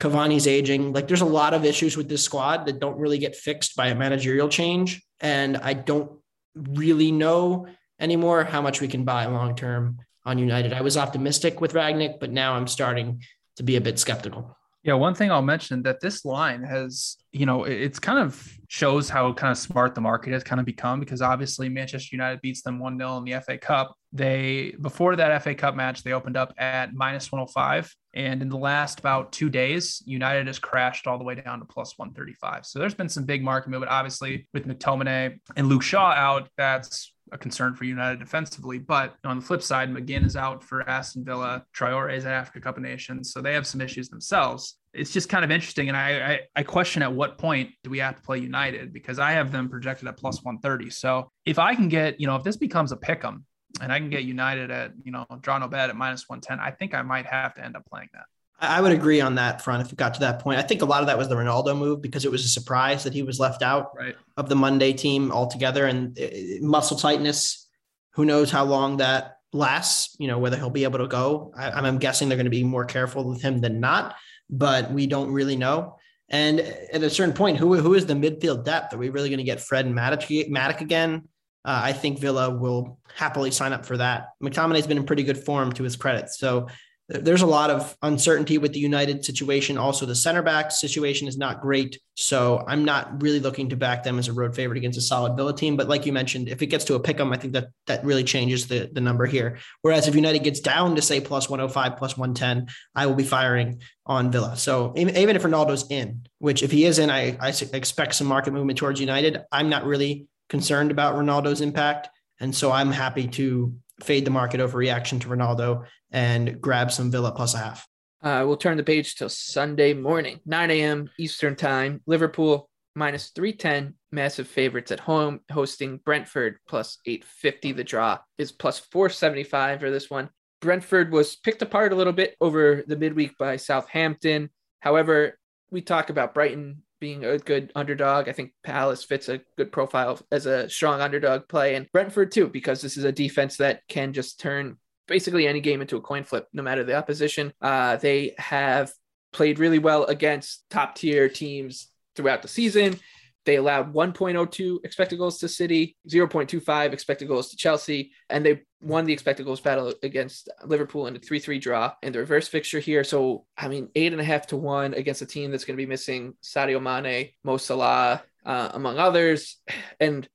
[0.00, 0.92] Cavani's aging.
[0.92, 3.88] Like there's a lot of issues with this squad that don't really get fixed by
[3.88, 5.02] a managerial change.
[5.18, 6.12] And I don't
[6.54, 7.66] really know
[8.00, 10.72] anymore, how much we can buy long term on United.
[10.72, 13.22] I was optimistic with Rangnick, but now I'm starting
[13.56, 14.56] to be a bit skeptical.
[14.82, 19.08] Yeah, one thing I'll mention that this line has, you know, it's kind of shows
[19.08, 22.62] how kind of smart the market has kind of become because obviously Manchester United beats
[22.62, 23.96] them 1 0 in the FA Cup.
[24.12, 27.92] They, before that FA Cup match, they opened up at minus 105.
[28.14, 31.64] And in the last about two days, United has crashed all the way down to
[31.64, 32.64] plus 135.
[32.64, 36.48] So there's been some big market movement, obviously, with McTominay and Luke Shaw out.
[36.56, 38.78] That's a concern for United defensively.
[38.78, 41.64] But on the flip side, McGinn is out for Aston Villa.
[41.74, 44.78] Traore is Africa Cup of Nations, so they have some issues themselves.
[44.92, 47.98] It's just kind of interesting, and I, I, I question at what point do we
[47.98, 50.88] have to play United because I have them projected at plus one thirty.
[50.88, 53.44] So if I can get, you know, if this becomes a pick 'em
[53.80, 56.60] and I can get United at, you know, draw no bet at minus one ten,
[56.60, 58.24] I think I might have to end up playing that.
[58.58, 60.58] I would agree on that front if it got to that point.
[60.58, 63.04] I think a lot of that was the Ronaldo move because it was a surprise
[63.04, 64.16] that he was left out right.
[64.36, 66.26] of the Monday team altogether and uh,
[66.60, 67.68] muscle tightness.
[68.14, 71.52] Who knows how long that lasts, you know, whether he'll be able to go.
[71.56, 74.16] I, am guessing they're going to be more careful with him than not,
[74.48, 75.96] but we don't really know.
[76.30, 78.94] And at a certain point, who, who is the midfield depth?
[78.94, 81.28] Are we really going to get Fred and Matic, Matic again?
[81.64, 84.28] Uh, I think Villa will happily sign up for that.
[84.42, 86.30] McTominay's been in pretty good form to his credit.
[86.30, 86.68] So
[87.08, 89.78] there's a lot of uncertainty with the United situation.
[89.78, 92.00] Also, the center back situation is not great.
[92.14, 95.36] So I'm not really looking to back them as a road favorite against a solid
[95.36, 95.76] Villa team.
[95.76, 98.04] But like you mentioned, if it gets to a pick 'em, I think that that
[98.04, 99.58] really changes the, the number here.
[99.82, 103.82] Whereas if United gets down to say plus 105, plus 110, I will be firing
[104.04, 104.56] on Villa.
[104.56, 108.52] So even if Ronaldo's in, which if he is in, I, I expect some market
[108.52, 109.42] movement towards United.
[109.52, 112.08] I'm not really concerned about Ronaldo's impact.
[112.40, 115.86] And so I'm happy to fade the market overreaction to Ronaldo
[116.16, 117.86] and grab some Villa plus a half.
[118.22, 121.10] Uh, we'll turn the page till Sunday morning, 9 a.m.
[121.18, 122.00] Eastern Time.
[122.06, 127.72] Liverpool minus 310, massive favorites at home, hosting Brentford plus 850.
[127.72, 130.30] The draw is plus 475 for this one.
[130.62, 134.48] Brentford was picked apart a little bit over the midweek by Southampton.
[134.80, 135.38] However,
[135.70, 138.26] we talk about Brighton being a good underdog.
[138.26, 142.48] I think Palace fits a good profile as a strong underdog play, and Brentford too,
[142.48, 146.24] because this is a defense that can just turn basically any game into a coin
[146.24, 147.52] flip, no matter the opposition.
[147.60, 148.92] Uh, they have
[149.32, 152.98] played really well against top tier teams throughout the season.
[153.44, 159.04] They allowed 1.02 expected goals to City, 0.25 expected goals to Chelsea, and they won
[159.04, 162.80] the expected goals battle against Liverpool in a 3 3 draw in the reverse fixture
[162.80, 163.04] here.
[163.04, 165.82] So, I mean, eight and a half to one against a team that's going to
[165.82, 169.58] be missing Sadio Mane, Mo Salah, uh, among others.
[170.00, 170.28] And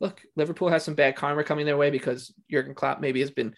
[0.00, 3.54] look, Liverpool has some bad karma coming their way because Jurgen Klopp maybe has been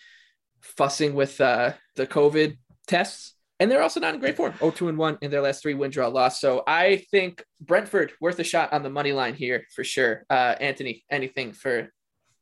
[0.63, 2.57] fussing with uh, the COVID
[2.87, 4.53] tests and they're also not in great form.
[4.55, 6.41] 0-2 and 1 in their last three win draw loss.
[6.41, 10.25] So I think Brentford worth a shot on the money line here for sure.
[10.31, 11.93] Uh, Anthony, anything for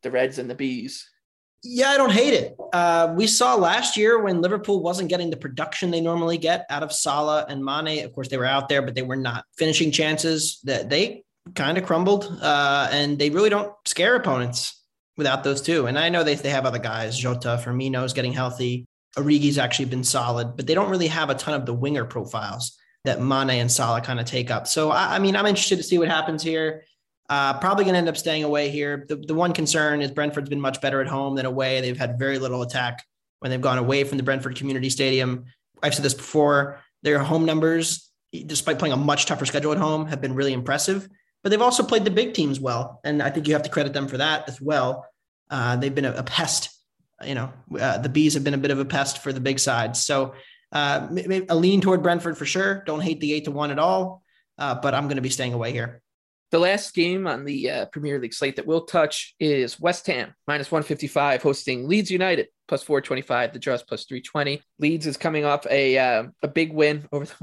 [0.02, 1.08] the Reds and the Bees?
[1.62, 2.56] Yeah, I don't hate it.
[2.72, 6.82] Uh, we saw last year when Liverpool wasn't getting the production they normally get out
[6.82, 8.04] of Salah and Mane.
[8.04, 10.60] Of course, they were out there, but they were not finishing chances.
[10.64, 14.80] That they kind of crumbled, uh, and they really don't scare opponents
[15.16, 15.86] without those two.
[15.86, 17.18] And I know they they have other guys.
[17.18, 18.86] Jota, Firmino's getting healthy.
[19.16, 22.76] Origi's actually been solid, but they don't really have a ton of the winger profiles
[23.04, 24.66] that Mane and Salah kind of take up.
[24.66, 26.84] So, I, I mean, I'm interested to see what happens here.
[27.28, 29.06] Uh, probably going to end up staying away here.
[29.08, 31.80] The, the one concern is Brentford's been much better at home than away.
[31.80, 33.04] They've had very little attack
[33.40, 35.46] when they've gone away from the Brentford Community Stadium.
[35.82, 36.80] I've said this before.
[37.02, 41.08] Their home numbers, despite playing a much tougher schedule at home, have been really impressive.
[41.43, 43.93] But they've also played the big teams well, and I think you have to credit
[43.93, 45.07] them for that as well.
[45.49, 46.76] Uh, they've been a, a pest
[47.24, 49.59] you know, uh, the bees have been a bit of a pest for the big
[49.59, 50.03] sides.
[50.03, 50.34] So
[50.72, 51.09] uh,
[51.49, 52.82] a lean toward Brentford for sure.
[52.87, 54.22] Don't hate the eight to one at all,
[54.59, 56.03] uh, but I'm going to be staying away here.
[56.57, 60.34] The last game on the uh, Premier League slate that we'll touch is West Ham
[60.48, 63.52] minus 155 hosting Leeds United plus 425.
[63.52, 64.62] The draws plus 320.
[64.78, 67.34] Leeds is coming off a uh, a big win over the,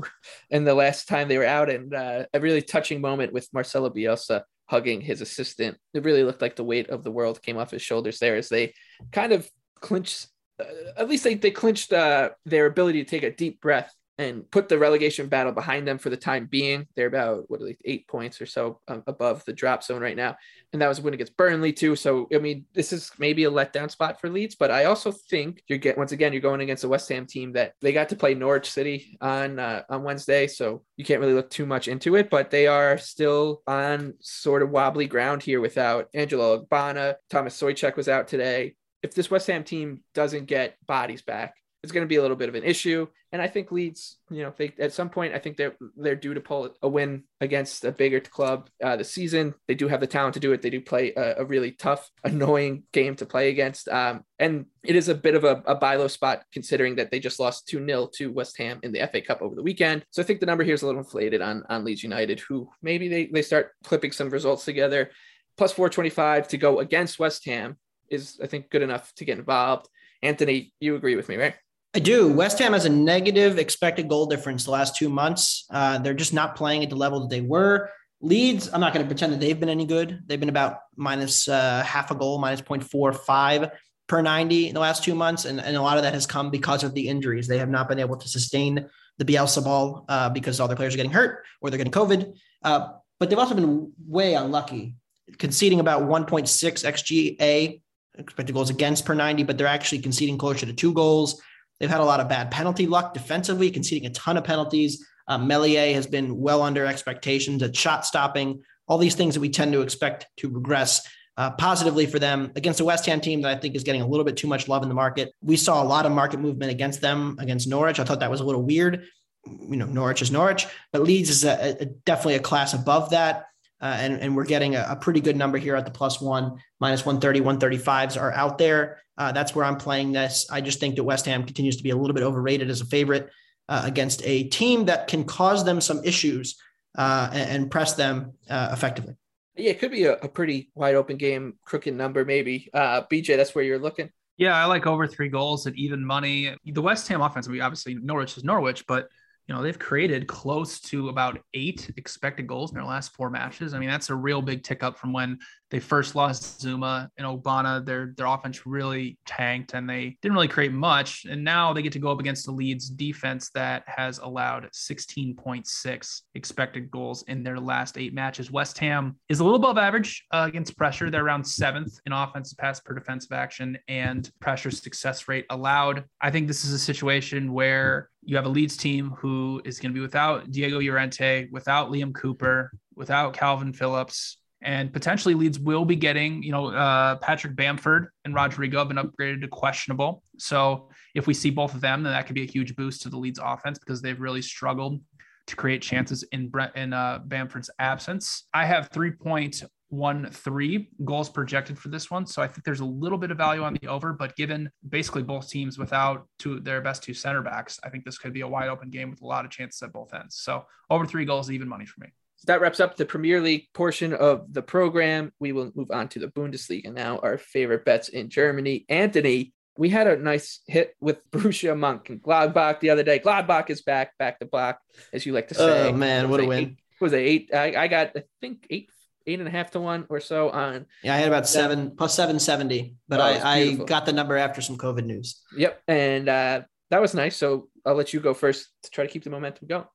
[0.50, 3.92] in the last time they were out, and uh, a really touching moment with Marcelo
[3.92, 5.78] Bielsa hugging his assistant.
[5.94, 8.50] It really looked like the weight of the world came off his shoulders there as
[8.50, 8.74] they
[9.12, 9.48] kind of
[9.80, 10.28] clinched.
[10.60, 10.64] Uh,
[10.98, 14.70] at least they they clinched uh, their ability to take a deep breath and put
[14.70, 16.88] the relegation battle behind them for the time being.
[16.96, 20.36] They're about what they, eight points or so um, above the drop zone right now,
[20.72, 21.96] and that was a win against Burnley too.
[21.96, 25.64] So I mean, this is maybe a letdown spot for Leeds, but I also think
[25.68, 28.16] you're get once again you're going against a West Ham team that they got to
[28.16, 32.16] play Norwich City on uh, on Wednesday, so you can't really look too much into
[32.16, 32.30] it.
[32.30, 37.16] But they are still on sort of wobbly ground here without Angelo Ogbonna.
[37.30, 41.92] Thomas Soucek was out today if this West Ham team doesn't get bodies back, is
[41.92, 43.08] going to be a little bit of an issue.
[43.34, 46.34] And I think Leeds, you know, they, at some point, I think they're they're due
[46.34, 49.54] to pull a win against a bigger club uh, this season.
[49.68, 50.62] They do have the talent to do it.
[50.62, 53.90] They do play a, a really tough, annoying game to play against.
[53.90, 57.20] Um, and it is a bit of a, a buy low spot considering that they
[57.20, 60.06] just lost 2 0 to West Ham in the FA Cup over the weekend.
[60.12, 62.70] So I think the number here is a little inflated on, on Leeds United, who
[62.82, 65.12] maybe they, they start clipping some results together.
[65.58, 67.78] Plus 425 to go against West Ham
[68.10, 69.88] is, I think, good enough to get involved.
[70.24, 71.56] Anthony, you agree with me, right?
[71.96, 72.32] I do.
[72.32, 75.66] West Ham has a negative expected goal difference the last two months.
[75.70, 77.92] Uh, they're just not playing at the level that they were.
[78.20, 80.24] Leeds, I'm not going to pretend that they've been any good.
[80.26, 83.72] They've been about minus uh, half a goal, minus 0.45
[84.08, 85.46] per 90 in the last two months.
[85.46, 87.48] And, and a lot of that has come because of the injuries.
[87.48, 88.90] They have not been able to sustain
[89.20, 92.34] the Bielsa ball uh, because all their players are getting hurt or they're getting COVID.
[92.64, 92.88] Uh,
[93.20, 94.96] but they've also been way unlucky,
[95.38, 97.82] conceding about 1.6 XGA
[98.18, 101.42] expected goals against per 90, but they're actually conceding closer to two goals.
[101.84, 105.06] They've had a lot of bad penalty luck defensively, conceding a ton of penalties.
[105.28, 109.50] Uh, Meslier has been well under expectations at shot stopping, all these things that we
[109.50, 111.06] tend to expect to regress
[111.36, 114.08] uh, positively for them against a West Ham team that I think is getting a
[114.08, 115.34] little bit too much love in the market.
[115.42, 118.00] We saw a lot of market movement against them against Norwich.
[118.00, 119.06] I thought that was a little weird.
[119.46, 123.48] You know, Norwich is Norwich, but Leeds is a, a, definitely a class above that.
[123.84, 126.58] Uh, and, and we're getting a, a, pretty good number here at the plus one,
[126.80, 129.00] minus 130, 135s are out there.
[129.18, 130.48] Uh, that's where I'm playing this.
[130.50, 132.86] I just think that West Ham continues to be a little bit overrated as a
[132.86, 133.30] favorite
[133.68, 136.58] uh, against a team that can cause them some issues
[136.98, 139.16] uh, and, and, press them uh, effectively.
[139.58, 142.70] Yeah, it could be a, a, pretty wide open game, crooked number, maybe.
[142.74, 144.10] Uh, BJ, that's where you're looking.
[144.38, 146.56] Yeah, I like over three goals at even money.
[146.66, 149.10] The West Ham offense, we obviously Norwich is Norwich, but
[149.48, 153.74] you know, they've created close to about eight expected goals in their last four matches.
[153.74, 155.38] I mean, that's a real big tick up from when
[155.74, 157.84] they first lost Zouma and Ogbonna.
[157.84, 161.26] Their their offense really tanked and they didn't really create much.
[161.28, 166.22] And now they get to go up against the Leeds defense that has allowed 16.6
[166.36, 168.52] expected goals in their last eight matches.
[168.52, 171.10] West Ham is a little above average uh, against pressure.
[171.10, 176.04] They're around seventh in offensive pass per defensive action and pressure success rate allowed.
[176.22, 179.92] I think this is a situation where you have a Leeds team who is going
[179.92, 185.86] to be without Diego Llorente, without Liam Cooper, without Kalvin Phillips, and potentially Leeds will
[185.86, 190.24] be getting, you know, uh, Patrick Bamford and Rodrigo have been upgraded to questionable.
[190.38, 193.10] So if we see both of them, then that could be a huge boost to
[193.10, 195.02] the Leeds offense because they've really struggled
[195.48, 198.46] to create chances in Brent in uh, Bamford's absence.
[198.54, 203.32] I have 3.13 goals projected for this one, so I think there's a little bit
[203.32, 204.14] of value on the over.
[204.14, 208.18] But given basically both teams without two their best two center backs, I think this
[208.18, 210.38] could be a wide open game with a lot of chances at both ends.
[210.38, 212.14] So over three goals, even money for me.
[212.44, 215.32] So that wraps up the Premier League portion of the program.
[215.40, 218.84] We will move on to the Bundesliga now, our favorite bets in Germany.
[218.90, 223.20] Anthony, we had a nice hit with Borussia Mönchengladbach the other day.
[223.20, 224.80] Gladbach is back, back to black,
[225.14, 225.88] as you like to say.
[225.88, 226.60] Oh man, what a win!
[226.60, 227.52] Eight, was it eight?
[227.54, 228.90] I, I got I think eight
[229.26, 230.86] eight and a half to one or so on.
[231.02, 234.36] Yeah, I had about seven plus seven seventy, but oh, I, I got the number
[234.36, 235.42] after some COVID news.
[235.56, 237.38] Yep, and uh, that was nice.
[237.38, 239.86] So I'll let you go first to try to keep the momentum going.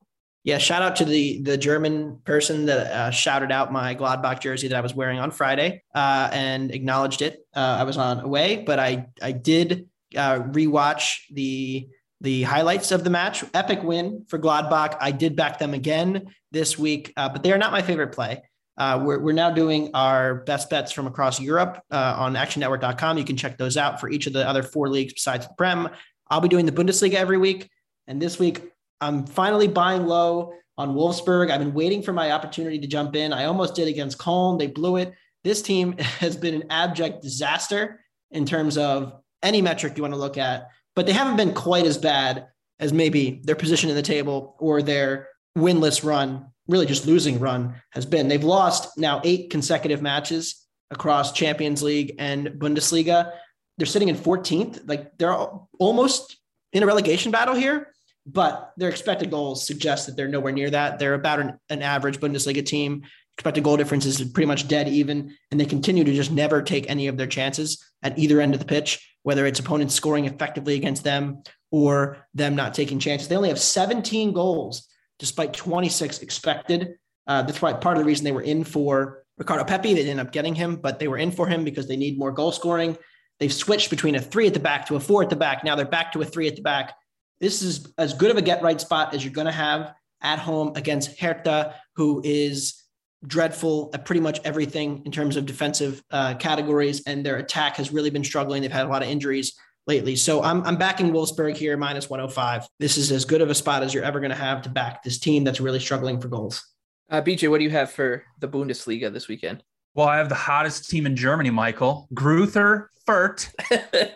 [0.43, 4.69] Yeah, shout out to the the German person that uh, shouted out my Gladbach jersey
[4.69, 7.45] that I was wearing on Friday uh, and acknowledged it.
[7.53, 11.89] Uh, I was on away, but I I did uh, rewatch the
[12.21, 13.43] the highlights of the match.
[13.53, 14.95] Epic win for Gladbach.
[14.99, 18.41] I did back them again this week, uh, but they are not my favorite play.
[18.77, 23.17] Uh, we're, we're now doing our best bets from across Europe on actionnetwork.com.
[23.17, 25.89] You can check those out for each of the other four leagues besides the Prem.
[26.29, 27.69] I'll be doing the Bundesliga every week.
[28.07, 28.61] And this week,
[29.01, 31.51] I'm finally buying low on Wolfsburg.
[31.51, 33.33] I've been waiting for my opportunity to jump in.
[33.33, 34.57] I almost did against Cologne.
[34.57, 35.13] They blew it.
[35.43, 40.19] This team has been an abject disaster in terms of any metric you want to
[40.19, 42.47] look at, but they haven't been quite as bad
[42.79, 45.27] as maybe their position in the table or their
[45.57, 48.27] winless run, really just losing run has been.
[48.27, 53.33] They've lost now eight consecutive matches across Champions League and Bundesliga.
[53.77, 54.87] They're sitting in 14th.
[54.87, 55.35] Like they're
[55.79, 56.37] almost
[56.71, 57.87] in a relegation battle here
[58.31, 60.99] but their expected goals suggest that they're nowhere near that.
[60.99, 63.03] They're about an, an average Bundesliga team.
[63.37, 66.89] Expected goal difference is pretty much dead even, and they continue to just never take
[66.89, 70.75] any of their chances at either end of the pitch, whether it's opponents scoring effectively
[70.75, 73.27] against them or them not taking chances.
[73.27, 76.95] They only have 17 goals despite 26 expected.
[77.25, 79.89] Uh, that's why part of the reason they were in for Ricardo Pepi.
[79.89, 82.19] They didn't end up getting him, but they were in for him because they need
[82.19, 82.97] more goal scoring.
[83.39, 85.63] They've switched between a three at the back to a four at the back.
[85.63, 86.93] Now they're back to a three at the back
[87.39, 90.39] this is as good of a get right spot as you're going to have at
[90.39, 92.83] home against Hertha, who is
[93.25, 97.91] dreadful at pretty much everything in terms of defensive uh, categories, and their attack has
[97.91, 98.61] really been struggling.
[98.61, 99.53] They've had a lot of injuries.
[99.87, 100.15] lately.
[100.15, 102.67] So I'm, I'm backing Wolfsburg here, minus 105.
[102.77, 105.01] This is as good of a spot as you're ever going to have to back
[105.01, 106.63] this team that's really struggling for goals.
[107.09, 109.63] Uh, BJ, what do you have for the Bundesliga this weekend?
[109.95, 112.07] Well, I have the hottest team in Germany, Michael.
[112.13, 113.51] Greuther Fürth.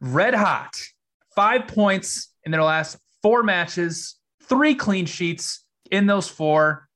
[0.00, 0.72] Red hot.
[1.34, 6.88] Five points in their last four matches, three clean sheets in those four.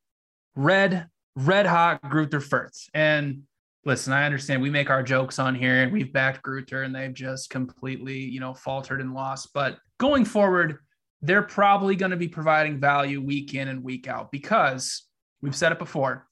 [0.55, 2.89] Red, red hot Greuther Fürth.
[2.95, 3.43] And
[3.85, 7.13] listen, I understand we make our jokes on here and we've backed Greuther and they've
[7.13, 9.51] just completely, you know, faltered and lost.
[9.53, 10.79] But going forward,
[11.23, 15.05] they're probably going to be providing value week in and week out because
[15.43, 16.27] we've said it before.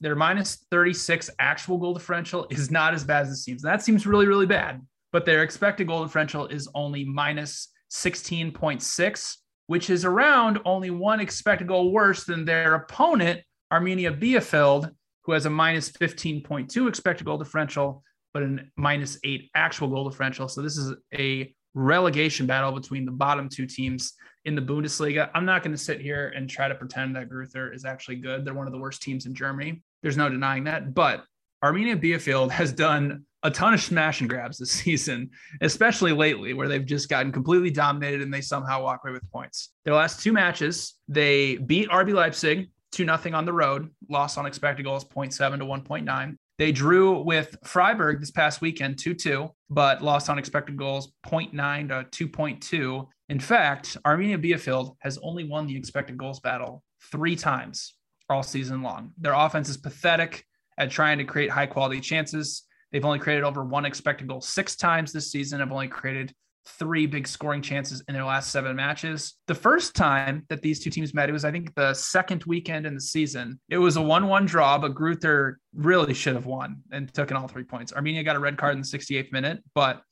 [0.00, 3.62] Their minus 36 actual goal differential is not as bad as it seems.
[3.62, 4.80] That seems really, really bad.
[5.12, 9.36] But their expected goal differential is only minus 16.6,
[9.68, 13.40] which is around only one expected goal worse than their opponent,
[13.72, 14.90] Arminia Bielefeld,
[15.22, 20.48] who has a minus 15.2 expected goal differential, but a minus eight actual goal differential.
[20.48, 24.14] So this is a relegation battle between the bottom two teams
[24.44, 25.30] in the Bundesliga.
[25.32, 28.44] I'm not going to sit here and try to pretend that Greuther is actually good.
[28.44, 29.82] They're one of the worst teams in Germany.
[30.02, 30.94] There's no denying that.
[30.94, 31.24] But
[31.64, 35.30] Arminia Bielefeld has done a ton of smash and grabs this season,
[35.62, 39.70] especially lately, where they've just gotten completely dominated and they somehow walk away with points.
[39.86, 44.44] Their last two matches, they beat RB Leipzig 2 0 on the road, lost on
[44.44, 46.36] expected goals 0.7 to 1.9.
[46.58, 52.10] They drew with Freiburg this past weekend 2 2, but lost on expected goals 0.9
[52.10, 53.06] to 2.2.
[53.30, 57.94] In fact, Arminia Bielefeld has only won the expected goals battle three times
[58.28, 59.12] all season long.
[59.18, 60.44] Their offense is pathetic
[60.78, 62.64] at trying to create high quality chances.
[62.92, 66.32] They've only created over one expected goal six times this season, have only created
[66.66, 69.34] three big scoring chances in their last seven matches.
[69.46, 72.86] The first time that these two teams met, it was, I think, the second weekend
[72.86, 73.60] in the season.
[73.68, 77.36] It was a 1 1 draw, but Greuther really should have won and took in
[77.36, 77.92] all three points.
[77.92, 80.02] Arminia got a red card in the 68th minute, but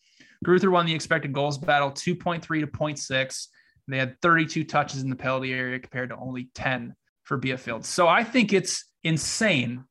[0.45, 3.47] Greuther won the expected goals battle 2.3 to 0.6.
[3.89, 6.95] They had 32 touches in the penalty area compared to only 10
[7.25, 7.85] for Bielefeld.
[7.85, 9.85] So I think it's insane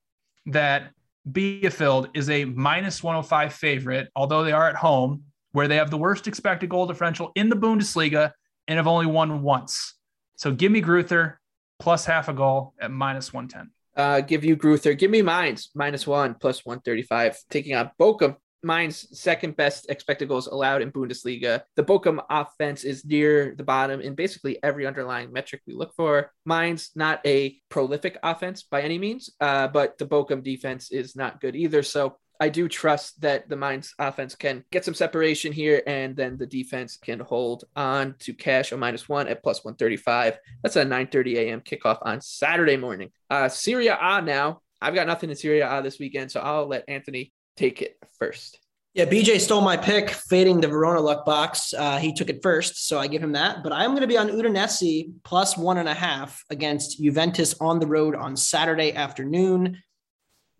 [0.47, 0.91] that
[1.29, 5.97] Bielefeld is a minus 105 favorite, although they are at home where they have the
[5.97, 8.31] worst expected goal differential in the Bundesliga
[8.67, 9.95] and have only won once.
[10.37, 11.35] So give me Greuther
[11.79, 13.71] plus half a goal at minus 110.
[13.95, 14.97] Uh, give you Greuther.
[14.97, 18.37] Give me Mainz minus one plus 135, taking on Bochum.
[18.63, 21.61] Mainz second best expected goals allowed in Bundesliga.
[21.75, 26.31] The Bochum offense is near the bottom in basically every underlying metric we look for.
[26.45, 31.41] Mainz not a prolific offense by any means, uh, but the Bochum defense is not
[31.41, 31.83] good either.
[31.83, 36.37] So I do trust that the Mainz offense can get some separation here, and then
[36.37, 40.39] the defense can hold on to cash a minus one at plus 135.
[40.63, 41.61] That's a 9:30 a.m.
[41.61, 43.11] kickoff on Saturday morning.
[43.29, 44.61] Uh, Serie A now.
[44.81, 47.31] I've got nothing in Serie A this weekend, so I'll let Anthony
[47.61, 48.57] take it first.
[48.93, 51.73] Yeah, BJ stole my pick, fading the Verona luck box.
[51.73, 53.63] Uh, he took it first, so I give him that.
[53.63, 57.79] But I'm going to be on Udinese plus one and a half against Juventus on
[57.79, 59.81] the road on Saturday afternoon.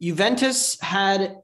[0.02, 1.40] Juventus had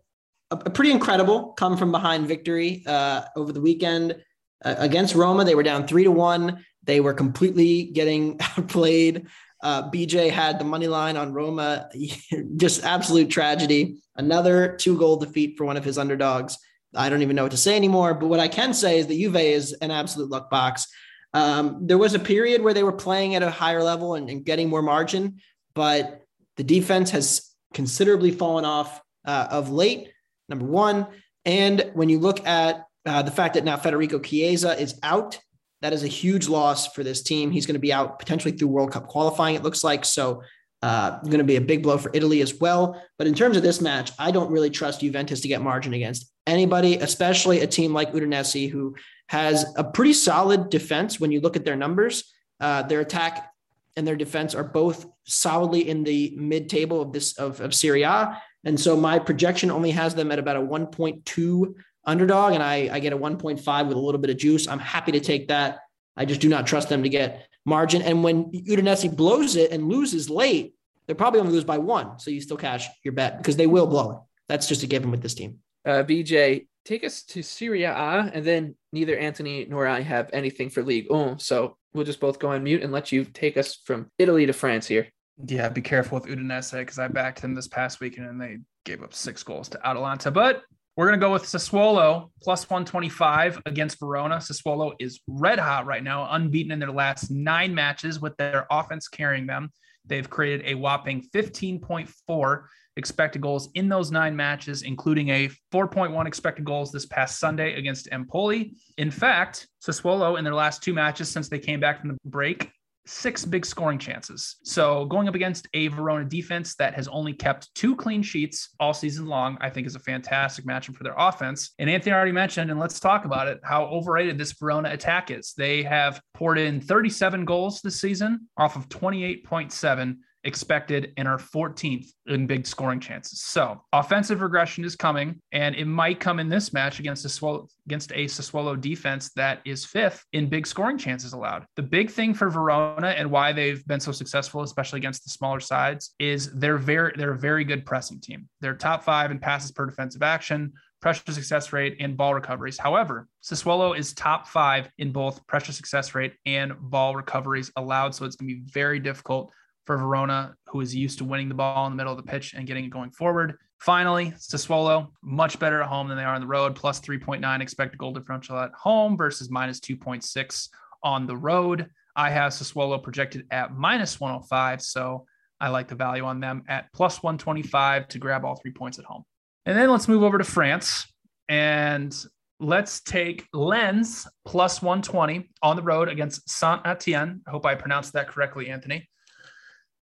[0.49, 4.15] a, a pretty incredible come from behind victory uh, over the weekend
[4.63, 5.43] uh, against Roma.
[5.43, 6.63] They were down three to one.
[6.83, 9.27] They were completely getting outplayed.
[9.61, 11.89] Uh, BJ had the money line on Roma.
[12.55, 13.97] Just absolute tragedy.
[14.17, 16.57] Another two goal defeat for one of his underdogs.
[16.95, 18.13] I don't even know what to say anymore.
[18.13, 20.87] But what I can say is that Juve is an absolute luck box.
[21.33, 24.45] Um, there was a period where they were playing at a higher level and, and
[24.45, 25.41] getting more margin,
[25.75, 26.23] but
[26.55, 30.11] the defense has considerably fallen off uh, of late
[30.49, 31.07] number one.
[31.45, 35.39] And when you look at uh, the fact that now Federico Chiesa is out,
[35.81, 37.51] that is a huge loss for this team.
[37.51, 40.05] He's going to be out potentially through World Cup qualifying, it looks like.
[40.05, 40.41] So,
[40.87, 43.03] uh, going to be a big blow for Italy as well.
[43.17, 46.31] But in terms of this match, I don't really trust Juventus to get margin against
[46.47, 48.95] anybody, especially a team like Udinese, who
[49.27, 52.33] has a pretty solid defense when you look at their numbers.
[52.61, 53.51] Uh, their attack
[53.97, 58.03] and their defense are both solidly in the mid table of this of, of Serie
[58.03, 58.41] A.
[58.63, 61.73] And so my projection only has them at about a 1.2
[62.05, 64.69] underdog, and I, I get a 1.5 with a little bit of juice.
[64.69, 65.79] I'm happy to take that.
[66.15, 68.01] I just do not trust them to get margin.
[68.01, 70.75] And when Udinese blows it and loses late,
[71.07, 72.19] they're probably going to lose by one.
[72.19, 74.17] So you still cash your bet because they will blow it.
[74.47, 75.59] That's just a given with this team.
[75.85, 80.69] Uh, BJ, take us to Serie A, and then neither Anthony nor I have anything
[80.69, 83.79] for League Oh, So we'll just both go on mute and let you take us
[83.85, 85.07] from Italy to France here.
[85.45, 89.03] Yeah, be careful with Udinese because I backed them this past weekend and they gave
[89.03, 90.31] up six goals to Atalanta.
[90.31, 90.63] But
[90.95, 94.37] we're going to go with Sassuolo plus 125 against Verona.
[94.37, 99.07] Sassuolo is red hot right now, unbeaten in their last nine matches with their offense
[99.07, 99.71] carrying them.
[100.07, 102.63] They've created a whopping 15.4
[102.97, 108.09] expected goals in those nine matches, including a 4.1 expected goals this past Sunday against
[108.11, 108.73] Empoli.
[108.97, 112.71] In fact, Sassuolo in their last two matches since they came back from the break
[113.07, 114.57] six big scoring chances.
[114.63, 118.93] So going up against a Verona defense that has only kept two clean sheets all
[118.93, 121.71] season long, I think is a fantastic matchup for their offense.
[121.79, 125.53] And Anthony already mentioned, and let's talk about it, how overrated this Verona attack is.
[125.57, 132.07] They have poured in 37 goals this season off of 28.7 expected and are 14th
[132.25, 133.41] in big scoring chances.
[133.41, 137.69] So offensive regression is coming, and it might come in this match against a Sassuolo,
[137.85, 141.65] against a Sassuolo defense that is fifth in big scoring chances allowed.
[141.75, 145.59] The big thing for Verona and why they've been so successful, especially against the smaller
[145.59, 148.47] sides, is they're very they're a very good pressing team.
[148.61, 152.77] They're top five in passes per defensive action pressure success rate, and ball recoveries.
[152.77, 158.15] However, Sassuolo is top five in both pressure success rate and ball recoveries allowed.
[158.15, 159.51] So it's going to be very difficult
[159.87, 162.53] for Verona, who is used to winning the ball in the middle of the pitch
[162.53, 163.57] and getting it going forward.
[163.79, 167.97] Finally, Sassuolo, much better at home than they are on the road, plus 3.9 expected
[167.97, 170.69] goal differential at home versus minus 2.6
[171.03, 171.87] on the road.
[172.15, 175.25] I have Sassuolo projected at minus 105, so
[175.61, 179.05] I like the value on them at plus 125 to grab all three points at
[179.05, 179.23] home.
[179.65, 181.07] And then let's move over to France
[181.47, 182.15] and
[182.59, 187.41] let's take Lens plus 120 on the road against Saint Etienne.
[187.47, 189.07] I hope I pronounced that correctly, Anthony.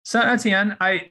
[0.06, 1.10] Saint Etienne, I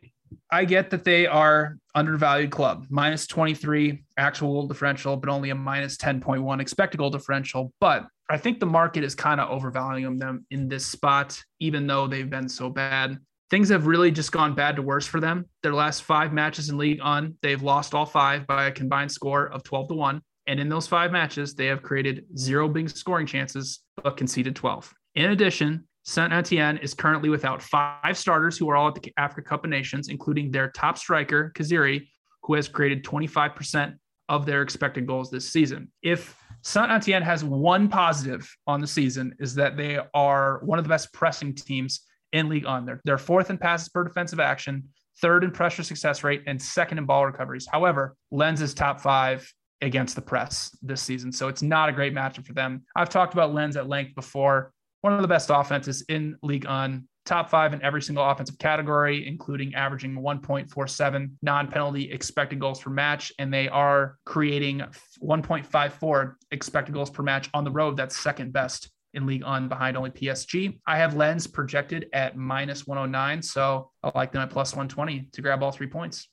[0.49, 5.97] I get that they are undervalued club, minus 23 actual differential, but only a minus
[5.97, 7.73] 10.1 expected goal differential.
[7.81, 12.07] But I think the market is kind of overvaluing them in this spot, even though
[12.07, 13.17] they've been so bad.
[13.49, 15.43] Things have really just gone bad to worse for them.
[15.61, 19.47] Their last five matches in Ligue 1, they've lost all five by a combined score
[19.47, 20.21] of 12 to 1.
[20.47, 24.93] And in those five matches, they have created zero big scoring chances, but conceded 12.
[25.15, 29.41] In addition, Saint Etienne is currently without five starters who are all at the Africa
[29.41, 32.07] Cup of Nations, including their top striker, Khazri,
[32.43, 33.95] who has created 25%
[34.29, 35.91] of their expected goals this season.
[36.03, 40.85] If Saint Etienne has one positive on the season, is that they are one of
[40.85, 42.01] the best pressing teams
[42.33, 42.85] in Ligue 1.
[42.85, 44.83] They're, they're fourth in passes per defensive action,
[45.21, 47.67] third in pressure success rate, and second in ball recoveries.
[47.71, 49.51] However, Lens is top five
[49.81, 51.31] against the press this season.
[51.31, 52.83] So it's not a great matchup for them.
[52.95, 54.71] I've talked about Lens at length before
[55.05, 59.27] one of the best offenses in Ligue 1 top five in every single offensive category,
[59.27, 63.31] including averaging 1.47 non penalty expected goals per match.
[63.37, 64.81] And they are creating
[65.23, 67.97] 1.54 expected goals per match on the road.
[67.97, 70.79] That's second best in Ligue 1 behind only PSG.
[70.87, 73.43] I have Lens projected at minus 109.
[73.43, 76.29] So I like them at plus 120 to grab all three points.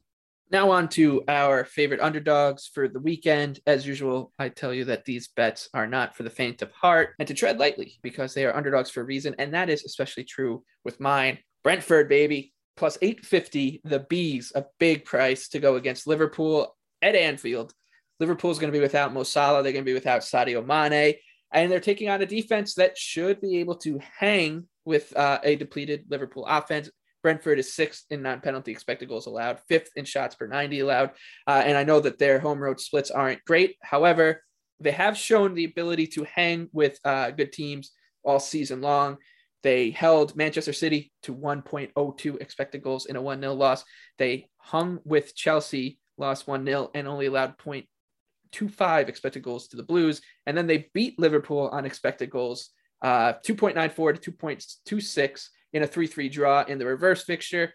[0.52, 3.60] Now, on to our favorite underdogs for the weekend.
[3.66, 7.14] As usual, I tell you that these bets are not for the faint of heart
[7.18, 9.34] and to tread lightly because they are underdogs for a reason.
[9.38, 11.38] And that is especially true with mine.
[11.64, 13.80] Brentford, baby, plus 850.
[13.84, 17.72] The Bees, a big price to go against Liverpool at Anfield.
[18.20, 19.62] Liverpool's going to be without Mo Salah.
[19.62, 21.14] They're going to be without Sadio Mane.
[21.50, 25.56] And they're taking on a defense that should be able to hang with uh, a
[25.56, 26.90] depleted Liverpool offense.
[27.22, 31.10] Brentford is sixth in non-penalty expected goals allowed, fifth in shots per 90 allowed.
[31.46, 33.76] Uh, and I know that their home road splits aren't great.
[33.80, 34.42] However,
[34.80, 37.92] they have shown the ability to hang with uh, good teams
[38.24, 39.18] all season long.
[39.62, 43.84] They held Manchester City to 1.02 expected goals in a 1 0 loss.
[44.18, 49.84] They hung with Chelsea, lost 1 0, and only allowed 0.25 expected goals to the
[49.84, 50.20] Blues.
[50.46, 52.70] And then they beat Liverpool on expected goals,
[53.02, 57.72] uh, 2.94 to 2.26 in a 3 3 draw in the reverse fixture.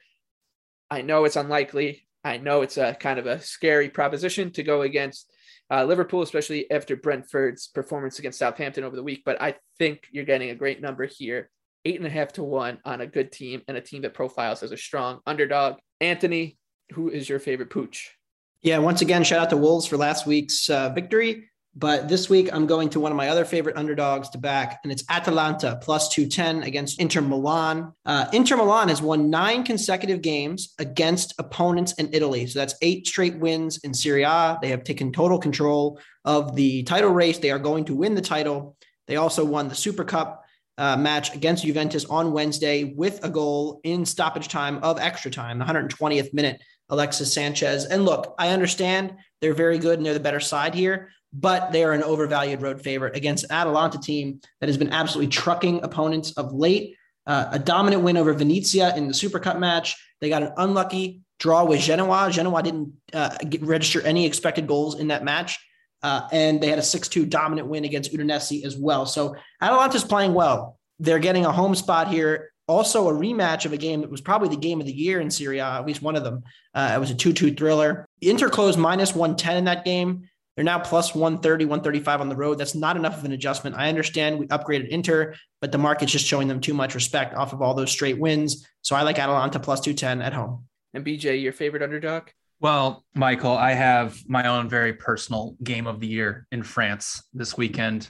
[0.90, 2.08] I know it's unlikely.
[2.24, 5.32] I know it's a kind of a scary proposition to go against
[5.72, 9.24] uh, Liverpool, especially after Brentford's performance against Southampton over the week.
[9.26, 11.50] But I think you're getting a great number here
[11.86, 14.62] eight and a half to one on a good team and a team that profiles
[14.62, 15.78] as a strong underdog.
[16.02, 16.58] Anthony,
[16.94, 18.14] who is your favorite pooch?
[18.62, 21.50] Yeah, once again, shout out to Wolves for last week's uh, victory.
[21.78, 24.92] But this week, I'm going to one of my other favorite underdogs to back, and
[24.92, 27.94] it's Atalanta plus 210 against Inter Milan.
[28.04, 32.48] Uh, Inter Milan has won nine consecutive games against opponents in Italy.
[32.48, 34.58] So that's eight straight wins in Serie A.
[34.60, 37.38] They have taken total control of the title race.
[37.38, 38.76] They are going to win the title.
[39.06, 40.46] They also won the Super Cup
[40.80, 45.60] uh, match against Juventus on Wednesday with a goal in stoppage time of extra time,
[45.60, 46.60] the 120th minute.
[46.90, 47.86] Alexis Sanchez.
[47.86, 51.84] And look, I understand they're very good and they're the better side here but they
[51.84, 56.32] are an overvalued road favorite against an Atalanta team that has been absolutely trucking opponents
[56.32, 56.96] of late.
[57.26, 59.96] Uh, a dominant win over Venezia in the Super Cup match.
[60.22, 62.30] They got an unlucky draw with Genoa.
[62.32, 65.60] Genoa didn't uh, get, register any expected goals in that match.
[66.02, 69.06] Uh, and they had a 6-2 dominant win against Udinese as well.
[69.06, 70.80] So Atalanta's playing well.
[71.00, 74.50] They're getting a home spot here Also, a rematch of a game that was probably
[74.50, 76.44] the game of the year in Serie A, at least one of them.
[76.74, 78.06] Uh, it was a 2 2 thriller.
[78.22, 80.28] Inter closed minus 110 in that game.
[80.56, 82.58] They're now plus 130, 135 on the road.
[82.58, 83.76] That's not enough of an adjustment.
[83.78, 87.54] I understand we upgraded Inter, but the market's just showing them too much respect off
[87.54, 88.68] of all those straight wins.
[88.82, 90.66] So I like Atalanta plus 210 at home.
[90.96, 92.30] And BJ, your favorite underdog?
[92.60, 97.56] Well, Michael, I have my own very personal game of the year in France this
[97.56, 98.10] weekend.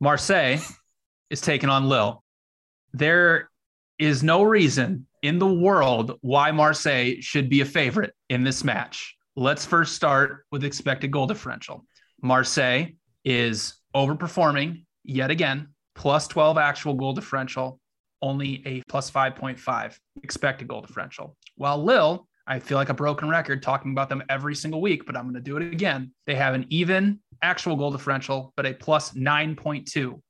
[0.00, 0.58] Marseille
[1.30, 2.24] is taking on Lille.
[2.94, 3.48] There
[3.98, 9.16] is no reason in the world why Marseille should be a favorite in this match.
[9.36, 11.84] Let's first start with expected goal differential.
[12.22, 12.86] Marseille
[13.24, 17.80] is overperforming yet again, plus 12 actual goal differential,
[18.22, 21.36] only a plus 5.5 expected goal differential.
[21.56, 25.16] While Lille, I feel like a broken record talking about them every single week, but
[25.16, 26.12] I'm going to do it again.
[26.26, 30.20] They have an even actual goal differential, but a plus 9.2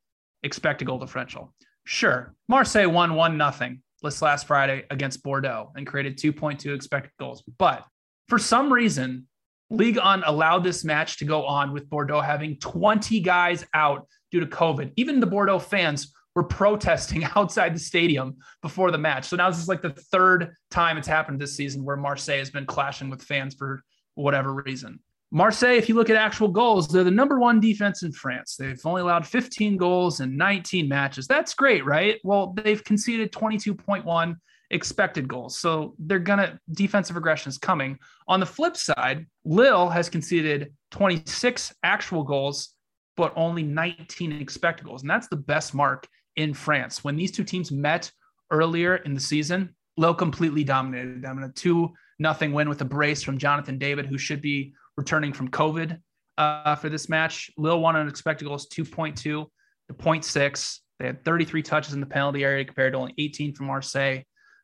[0.42, 1.52] expected goal differential.
[1.87, 7.45] Sure, Marseille won 1 nothing this last Friday against Bordeaux and created 2.2 expected goals.
[7.59, 7.84] But
[8.28, 9.28] for some reason,
[9.70, 14.41] Ligue 1 allowed this match to go on with Bordeaux having 20 guys out due
[14.41, 14.95] to COVID.
[14.97, 19.26] Even the Bordeaux fans were protesting outside the stadium before the match.
[19.26, 22.51] So now this is like the third time it's happened this season where Marseille has
[22.51, 23.80] been clashing with fans for
[24.14, 24.99] whatever reason.
[25.33, 28.57] Marseille, if you look at actual goals, they're the number one defense in France.
[28.57, 31.27] They've only allowed 15 goals in 19 matches.
[31.27, 32.20] That's great, right?
[32.22, 34.37] Well, they've conceded 22.1
[34.70, 35.59] expected goals.
[35.59, 37.99] So they're going to, defensive aggression is coming.
[38.29, 42.70] On the flip side, Lille has conceded 26 actual goals,
[43.16, 45.03] but only 19 expected goals.
[45.03, 46.07] And that's the best mark
[46.37, 47.03] in France.
[47.03, 48.11] When these two teams met
[48.51, 52.85] earlier in the season, Lille completely dominated them in a 2 nothing win with a
[52.85, 55.99] brace from Jonathan David, who should be returning from COVID
[56.38, 57.51] uh, for this match.
[57.57, 59.49] Lille won on expected goals 2.2 to
[59.92, 60.78] 0.6.
[60.99, 64.22] They had 33 touches in the penalty area compared to only 18 from Marseille.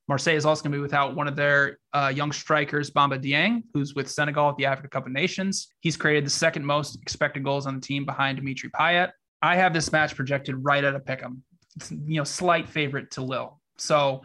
[0.08, 3.62] Marseille is also going to be without one of their uh, young strikers, Bamba Dieng,
[3.72, 5.68] who's with Senegal at the Africa Cup of Nations.
[5.80, 9.10] He's created the second most expected goals on the team behind Dimitri Payet.
[9.42, 11.42] I have this match projected right at a pick 'em.
[11.90, 13.60] You know, slight favorite to Lille.
[13.78, 14.22] So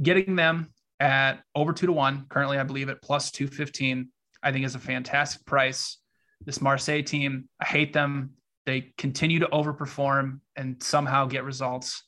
[0.00, 4.10] getting them at over two to one, currently I believe at plus 215,
[4.42, 5.98] I think is a fantastic price.
[6.44, 8.30] This Marseille team, I hate them.
[8.66, 12.04] They continue to overperform and somehow get results.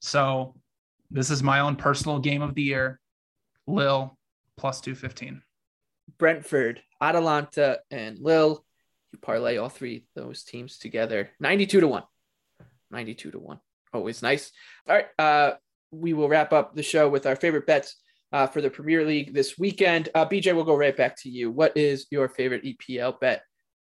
[0.00, 0.54] So
[1.10, 3.00] this is my own personal game of the year.
[3.66, 4.16] Lille
[4.56, 5.42] plus 215.
[6.18, 8.64] Brentford, Atalanta, and Lille.
[9.12, 11.30] You parlay all three those teams together.
[11.40, 12.02] 92 to 1.
[12.90, 13.60] 92 to 1.
[13.92, 14.52] Always nice.
[14.88, 15.06] All right.
[15.18, 15.54] Uh,
[15.90, 17.96] we will wrap up the show with our favorite bets
[18.32, 20.08] uh, for the Premier League this weekend.
[20.14, 21.50] Uh, BJ, we'll go right back to you.
[21.50, 23.42] What is your favorite EPL bet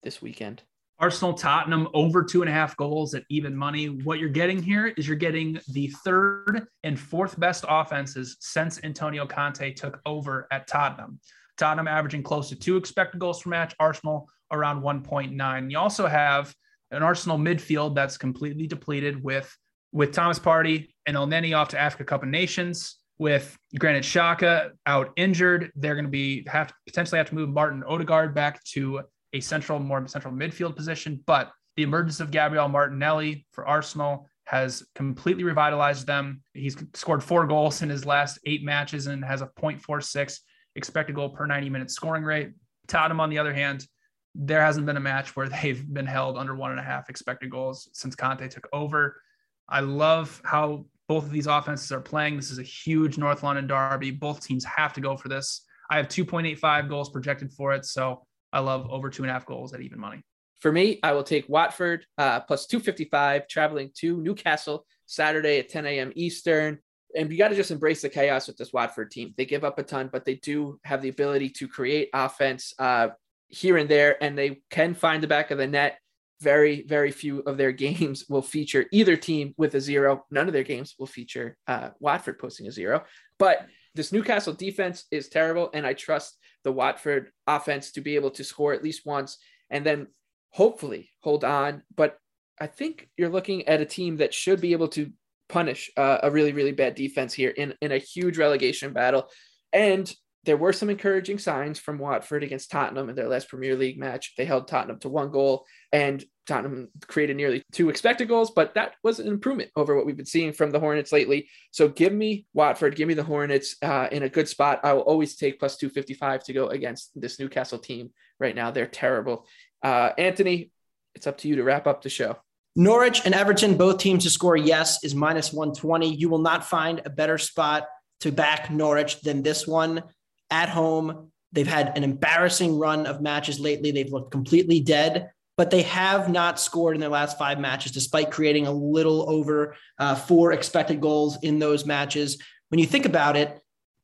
[0.03, 0.63] this weekend?
[0.99, 3.89] Arsenal Tottenham over two and a half goals at even money.
[3.89, 9.27] What you're getting here is you're getting the third and fourth best offenses since Antonio
[9.27, 11.21] Conte took over at Tottenham.
[11.59, 15.71] Tottenham averaging close to two expected goals per match, Arsenal around 1.9.
[15.71, 16.55] You also have
[16.91, 19.55] an Arsenal midfield that's completely depleted with
[19.93, 22.99] with Thomas Partey and Elneny off to Africa Cup of Nations.
[23.19, 27.49] With Granit Xhaka out injured, they're going to be have to potentially have to move
[27.49, 29.03] Martin Odegaard back to
[29.33, 31.23] a central, more central midfield position.
[31.27, 36.43] But the emergence of Gabriel Martinelli for Arsenal has completely revitalized them.
[36.55, 40.39] He's scored four goals in his last eight matches and has a 0.46
[40.77, 42.53] expected goal per 90 minute scoring rate.
[42.87, 43.87] Tottenham, on the other hand,
[44.35, 47.51] there hasn't been a match where they've been held under one and a half expected
[47.51, 49.21] goals since Conte took over.
[49.69, 52.37] I love how both of these offenses are playing.
[52.37, 54.11] This is a huge North London derby.
[54.11, 55.63] Both teams have to go for this.
[55.91, 57.85] I have 2.85 goals projected for it.
[57.85, 60.23] So I love over two and a half goals at even money.
[60.61, 65.87] For me, I will take Watford uh, plus 255, traveling to Newcastle Saturday at 10
[65.87, 66.13] a.m.
[66.17, 66.79] Eastern.
[67.15, 69.33] And you got to just embrace the chaos with this Watford team.
[69.37, 73.09] They give up a ton, but they do have the ability to create offense uh,
[73.49, 75.99] here and there, and they can find the back of the net
[76.41, 80.25] very, very few of their games will feature either team with a zero.
[80.31, 83.05] None of their games will feature uh, Watford posting a zero.
[83.39, 88.31] But this Newcastle defense is terrible, and I trust the Watford offense to be able
[88.33, 89.39] to score at least once
[89.71, 90.09] and then
[90.51, 91.83] hopefully hold on.
[91.95, 92.19] But
[92.61, 95.11] I think you're looking at a team that should be able to
[95.49, 99.29] punish uh, a really, really bad defense here in, in a huge relegation battle.
[99.73, 100.13] And
[100.47, 104.35] there were some encouraging signs from Watford against Tottenham in their last Premier League match.
[104.37, 108.95] They held Tottenham to one goal, and Tottenham created nearly two expected goals, but that
[109.03, 111.49] was an improvement over what we've been seeing from the Hornets lately.
[111.73, 114.81] So give me Watford, give me the Hornets uh, in a good spot.
[114.85, 118.71] I will always take plus 255 to go against this Newcastle team right now.
[118.71, 119.47] They're terrible.
[119.83, 120.71] Uh, Anthony,
[121.15, 122.37] it's up to you to wrap up the show.
[122.77, 126.15] Norwich and Everton, both teams to score yes, is minus 120.
[126.15, 127.87] You will not find a better spot
[128.21, 130.03] to back Norwich than this one
[130.51, 131.31] at home.
[131.53, 133.91] They've had an embarrassing run of matches lately.
[133.91, 138.31] They've looked completely dead, but they have not scored in their last five matches, despite
[138.31, 142.39] creating a little over uh, four expected goals in those matches.
[142.69, 143.61] When you think about it,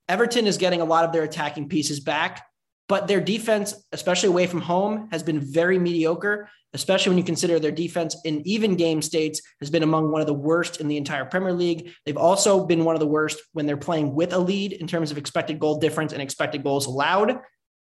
[0.09, 2.47] Everton is getting a lot of their attacking pieces back,
[2.93, 7.59] but their defense, especially away from home, has been very mediocre especially when you consider
[7.59, 10.97] their defense in even game states has been among one of the worst in the
[10.97, 11.93] entire Premier League.
[12.07, 15.11] They've also been one of the worst when they're playing with a lead in terms
[15.11, 17.41] of expected goal difference and expected goals allowed.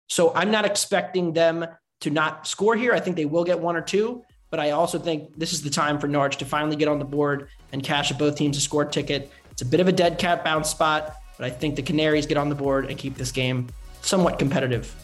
[0.08, 1.66] So I'm not expecting them
[2.00, 2.94] to not score here.
[2.94, 5.70] I think they will get one or two, but I also think this is the
[5.70, 8.62] time for Norwich to finally get on the board and cash a both teams to
[8.62, 9.30] score ticket.
[9.50, 12.38] It's a bit of a dead cat bounce spot, but I think the Canaries get
[12.38, 13.68] on the board and keep this game
[14.08, 14.94] somewhat competitive.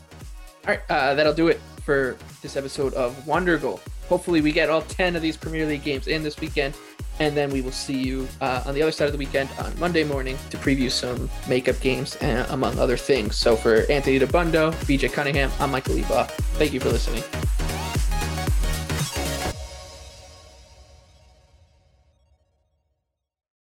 [0.67, 3.81] All right, uh, that'll do it for this episode of Wonder Goal.
[4.09, 6.75] Hopefully, we get all 10 of these Premier League games in this weekend,
[7.21, 9.79] and then we will see you uh, on the other side of the weekend on
[9.79, 13.37] Monday morning to preview some makeup games, uh, among other things.
[13.37, 16.29] So, for Anthony Dabbundo, BJ Cunningham, I'm Michael Eba.
[16.59, 17.23] Thank you for listening.